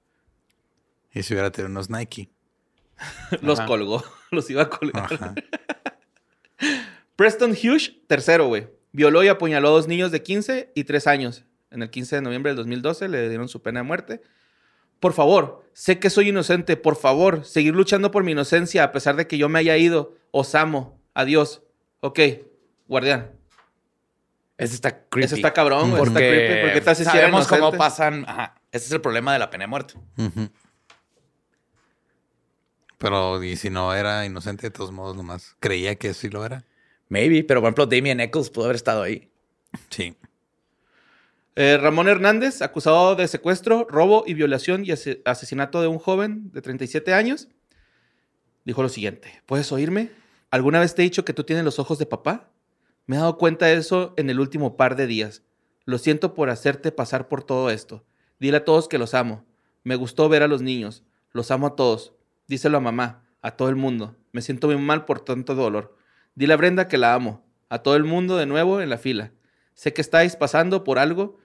[1.13, 2.29] Y si hubiera tenido unos Nike.
[3.43, 3.67] Los Ajá.
[3.69, 5.13] colgó, los iba a colgar.
[5.13, 5.35] Ajá.
[7.17, 8.69] Preston Hughes, tercero, güey.
[8.93, 11.45] Violó y apuñaló a dos niños de 15 y 3 años.
[11.71, 14.23] En el 15 de noviembre del 2012 le dieron su pena de muerte.
[15.01, 16.77] Por favor, sé que soy inocente.
[16.77, 20.15] Por favor, seguir luchando por mi inocencia a pesar de que yo me haya ido.
[20.31, 21.01] Os amo.
[21.15, 21.63] Adiós.
[22.01, 22.21] Ok,
[22.87, 23.33] guardián.
[24.57, 25.27] Ese está creepy.
[25.27, 26.03] Ese está cabrón, güey.
[26.03, 26.63] Porque Está creepy.
[26.65, 28.25] ¿Por qué te haces si era sabemos cómo pasan...
[28.27, 28.55] Ajá.
[28.73, 29.95] Ese es el problema de la pena de muerte.
[30.17, 30.51] Ujú.
[32.99, 36.65] Pero, ¿y si no era inocente, de todos modos, nomás creía que sí lo era?
[37.09, 39.31] Maybe, pero por ejemplo, Damien Eccles pudo haber estado ahí.
[39.91, 40.15] Sí.
[41.57, 46.51] Eh, Ramón Hernández, acusado de secuestro, robo y violación y ase- asesinato de un joven
[46.53, 47.49] de 37 años,
[48.65, 50.11] dijo lo siguiente: ¿Puedes oírme?
[50.51, 52.51] ¿Alguna vez te he dicho que tú tienes los ojos de papá?
[53.07, 55.43] Me he dado cuenta de eso en el último par de días.
[55.85, 58.05] Lo siento por hacerte pasar por todo esto.
[58.39, 59.45] Dile a todos que los amo.
[59.85, 61.03] Me gustó ver a los niños.
[61.33, 62.13] Los amo a todos.
[62.49, 64.17] Díselo a mamá, a todo el mundo.
[64.33, 65.97] Me siento muy mal por tanto dolor.
[66.35, 67.45] Dile a Brenda que la amo.
[67.69, 69.31] A todo el mundo de nuevo en la fila.
[69.75, 71.39] Sé que estáis pasando por algo,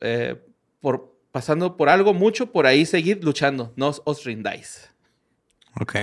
[0.00, 0.36] eh,
[0.80, 3.72] por, pasando por algo mucho, por ahí seguid luchando.
[3.76, 4.88] No os- rindáis.
[5.80, 5.94] Ok.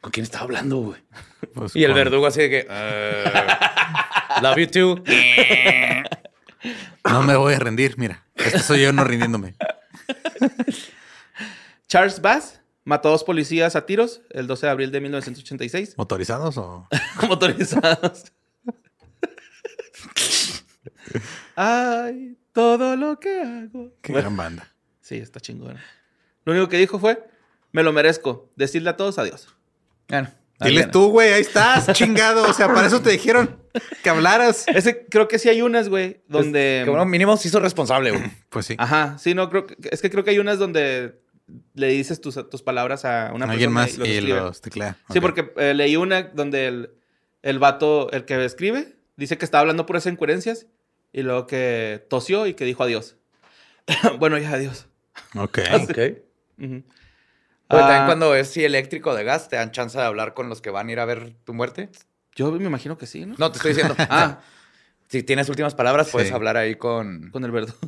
[0.00, 1.00] ¿Con quién estaba hablando, güey?
[1.54, 2.66] Pues Y el verdugo así de que...
[2.68, 3.24] eh,
[4.42, 5.04] love you too.
[7.08, 8.24] No me voy a rendir, mira.
[8.34, 9.54] Este soy yo no rindiéndome.
[11.86, 16.56] Charles Bass mató a dos policías a tiros el 12 de abril de 1986, ¿Motorizados
[16.58, 16.88] o...?
[17.28, 18.32] motorizados.
[21.56, 23.92] Ay, todo lo que hago.
[24.02, 24.74] Qué Bueno, gran banda.
[25.00, 25.78] sí, está chingón.
[26.44, 27.24] Lo único que dijo fue,
[27.72, 28.50] me lo merezco.
[28.56, 29.48] Decirle a todos adiós.
[30.08, 30.30] Bueno,
[30.60, 32.48] Diles tú, güey, ahí estás, chingado.
[32.48, 33.58] O sea, para eso te dijeron
[34.02, 34.66] que hablaras.
[34.68, 36.82] Ese, creo que sí hay unas, güey, donde...
[36.84, 38.22] Que bueno, mínimo se hizo responsable, güey.
[38.48, 38.76] Pues sí.
[38.78, 41.20] Ajá, sí, no, creo que, es que creo que hay unas donde
[41.74, 44.96] le dices tus, tus palabras a una Alguien persona más y los y los teclea.
[45.12, 46.90] Sí, porque eh, leí una donde el,
[47.42, 50.66] el vato, el que escribe, dice que estaba hablando puras incoherencias
[51.12, 53.16] y luego que tosió y que dijo adiós.
[54.18, 54.86] bueno, ya adiós.
[55.36, 55.58] Ok.
[55.82, 55.98] Ok.
[56.58, 60.48] Oye, Ah, también cuando es sí, eléctrico de gas, ¿te dan chance de hablar con
[60.48, 61.88] los que van a ir a ver tu muerte?
[62.36, 63.34] Yo me imagino que sí, ¿no?
[63.38, 63.94] No, te estoy diciendo.
[64.10, 64.40] Ah,
[65.08, 66.34] Si tienes últimas palabras, puedes Sí.
[66.34, 67.30] hablar ahí con...
[67.30, 67.78] con el verdugo.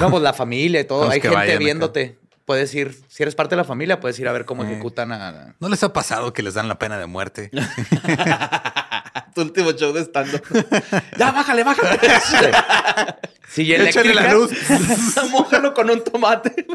[0.00, 1.08] No, pues la familia y todo.
[1.08, 2.18] Hay gente viéndote.
[2.44, 5.54] Puedes ir, si eres parte de la familia, puedes ir a ver cómo ejecutan a...
[5.60, 7.50] ¿No les ha pasado que les dan la pena de muerte?
[9.34, 10.42] tu último show de stand-up.
[11.18, 12.00] ya, bájale, bájale.
[13.48, 14.32] Silla Échale la eléctrica.
[14.34, 15.30] luz.
[15.30, 16.66] Mójalo con un tomate.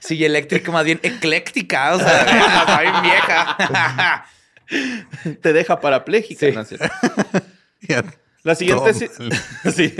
[0.00, 1.94] Silla eléctrica más bien ecléctica.
[1.94, 4.26] O sea, bien vieja.
[5.42, 6.64] Te deja parapléjica.
[6.64, 6.76] Sí.
[8.42, 9.72] La siguiente, Todo ci- mal.
[9.74, 9.94] Sí.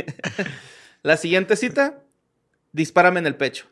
[1.02, 1.98] La siguiente cita,
[2.72, 3.66] dispárame en el pecho.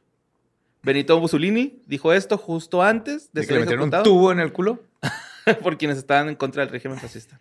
[0.85, 4.53] Benito Mussolini dijo esto justo antes de ¿De que le metieron un tubo en el
[4.53, 4.83] culo?
[5.63, 7.41] por quienes estaban en contra del régimen fascista.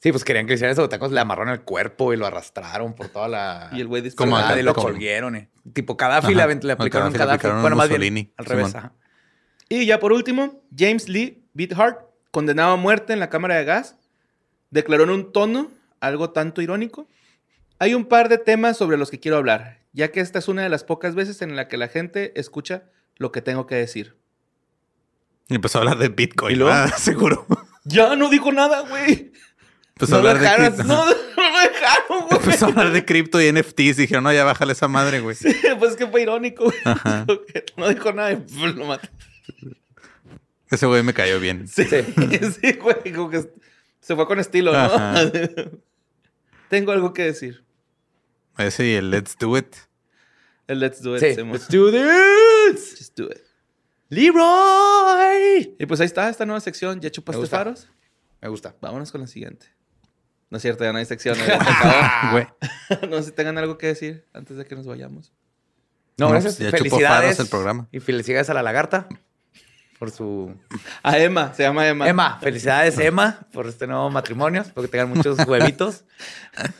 [0.00, 0.88] Sí, pues querían que hiciera eso.
[0.88, 3.70] Tacos le amarraron el cuerpo y lo arrastraron por toda la...
[3.72, 4.30] Y el güey disparó.
[4.30, 5.36] Como acá, y lo colguieron.
[5.36, 5.48] eh.
[5.72, 8.74] Tipo Gaddafi le, le aplicaron Gaddafi Bueno, más bien al revés.
[8.74, 8.92] Ajá.
[9.68, 11.96] Y ya por último, James Lee Beathard,
[12.30, 13.96] condenado a muerte en la cámara de gas,
[14.70, 17.08] declaró en un tono algo tanto irónico.
[17.78, 20.62] Hay un par de temas sobre los que quiero hablar, ya que esta es una
[20.62, 22.84] de las pocas veces en la que la gente escucha
[23.16, 24.14] lo que tengo que decir.
[25.48, 26.54] Y empezó a hablar de Bitcoin.
[26.54, 26.72] ¿Y luego?
[26.74, 27.46] ah, seguro.
[27.84, 29.32] Ya no dijo nada, güey.
[29.94, 30.84] Empezó a No hablar de dejaron, cripto.
[30.84, 32.40] no, no dejaron, güey.
[32.42, 33.96] Empezó a hablar de cripto y NFTs.
[33.96, 35.36] Dijeron, no, ya bájale esa madre, güey.
[35.78, 36.76] Pues es que fue irónico, güey.
[36.84, 37.24] Ajá.
[37.76, 39.08] No dijo nada y pues, lo maté.
[40.70, 41.68] Ese güey me cayó bien.
[41.68, 43.12] Sí, sí, güey.
[43.14, 43.48] Como que
[44.00, 44.78] se fue con estilo, ¿no?
[44.78, 45.30] Ajá.
[46.68, 47.64] Tengo algo que decir.
[48.58, 49.66] Ese y el Let's Do It.
[50.68, 51.20] El let's do it.
[51.20, 51.42] Sí.
[51.42, 52.96] Let's do this.
[52.98, 53.42] Just do it.
[54.08, 55.76] Leroy.
[55.78, 57.00] Y pues ahí está esta nueva sección.
[57.00, 57.88] ¿Ya chupaste faros?
[58.40, 58.74] Me gusta.
[58.80, 59.66] Vámonos con la siguiente.
[60.50, 61.36] No es cierto, ya no hay sección.
[61.36, 62.30] ya se acabó.
[62.32, 62.46] Güey.
[63.10, 65.32] no sé si tengan algo que decir antes de que nos vayamos.
[66.18, 66.56] No, No, gracias.
[66.56, 67.24] pues ya Felicidades.
[67.36, 67.88] faros el programa.
[67.92, 69.08] Y felicidades a la lagarta
[69.98, 70.54] por su...
[71.02, 72.08] A Emma, se llama Emma.
[72.08, 74.62] Emma, felicidades Emma por este nuevo matrimonio.
[74.62, 76.04] Espero que tengan muchos huevitos.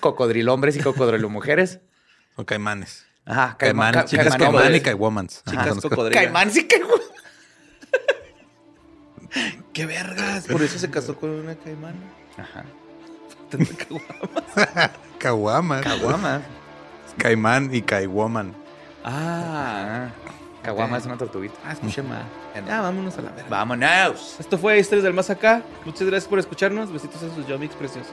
[0.00, 1.80] cocodrilo hombres y cocodrilo mujeres.
[2.36, 3.05] O caimanes.
[3.26, 5.42] Ajá, Caimán, ca- chicas caimán caimán y caimomans.
[5.46, 6.10] Ajá, Chicas cocodrilo.
[6.12, 6.80] Caimán sí que...
[9.72, 10.46] ¡Qué vergas!
[10.46, 11.96] Por eso se casó con una caimana.
[12.38, 12.64] Ajá.
[15.18, 15.82] Caguamas.
[15.82, 16.42] Caguama.
[17.18, 18.54] Caimán y caiwoman.
[19.04, 20.08] Ah,
[20.62, 21.54] Caguama es una tortuguita.
[21.64, 22.24] ah, escuché mal.
[22.54, 22.66] Ya no.
[22.68, 23.48] Ya, vámonos a la verga.
[23.48, 24.36] Vámonos.
[24.40, 25.62] Esto fue Historias del Más Acá.
[25.84, 26.92] Muchas gracias por escucharnos.
[26.92, 28.12] Besitos a sus yomix preciosos.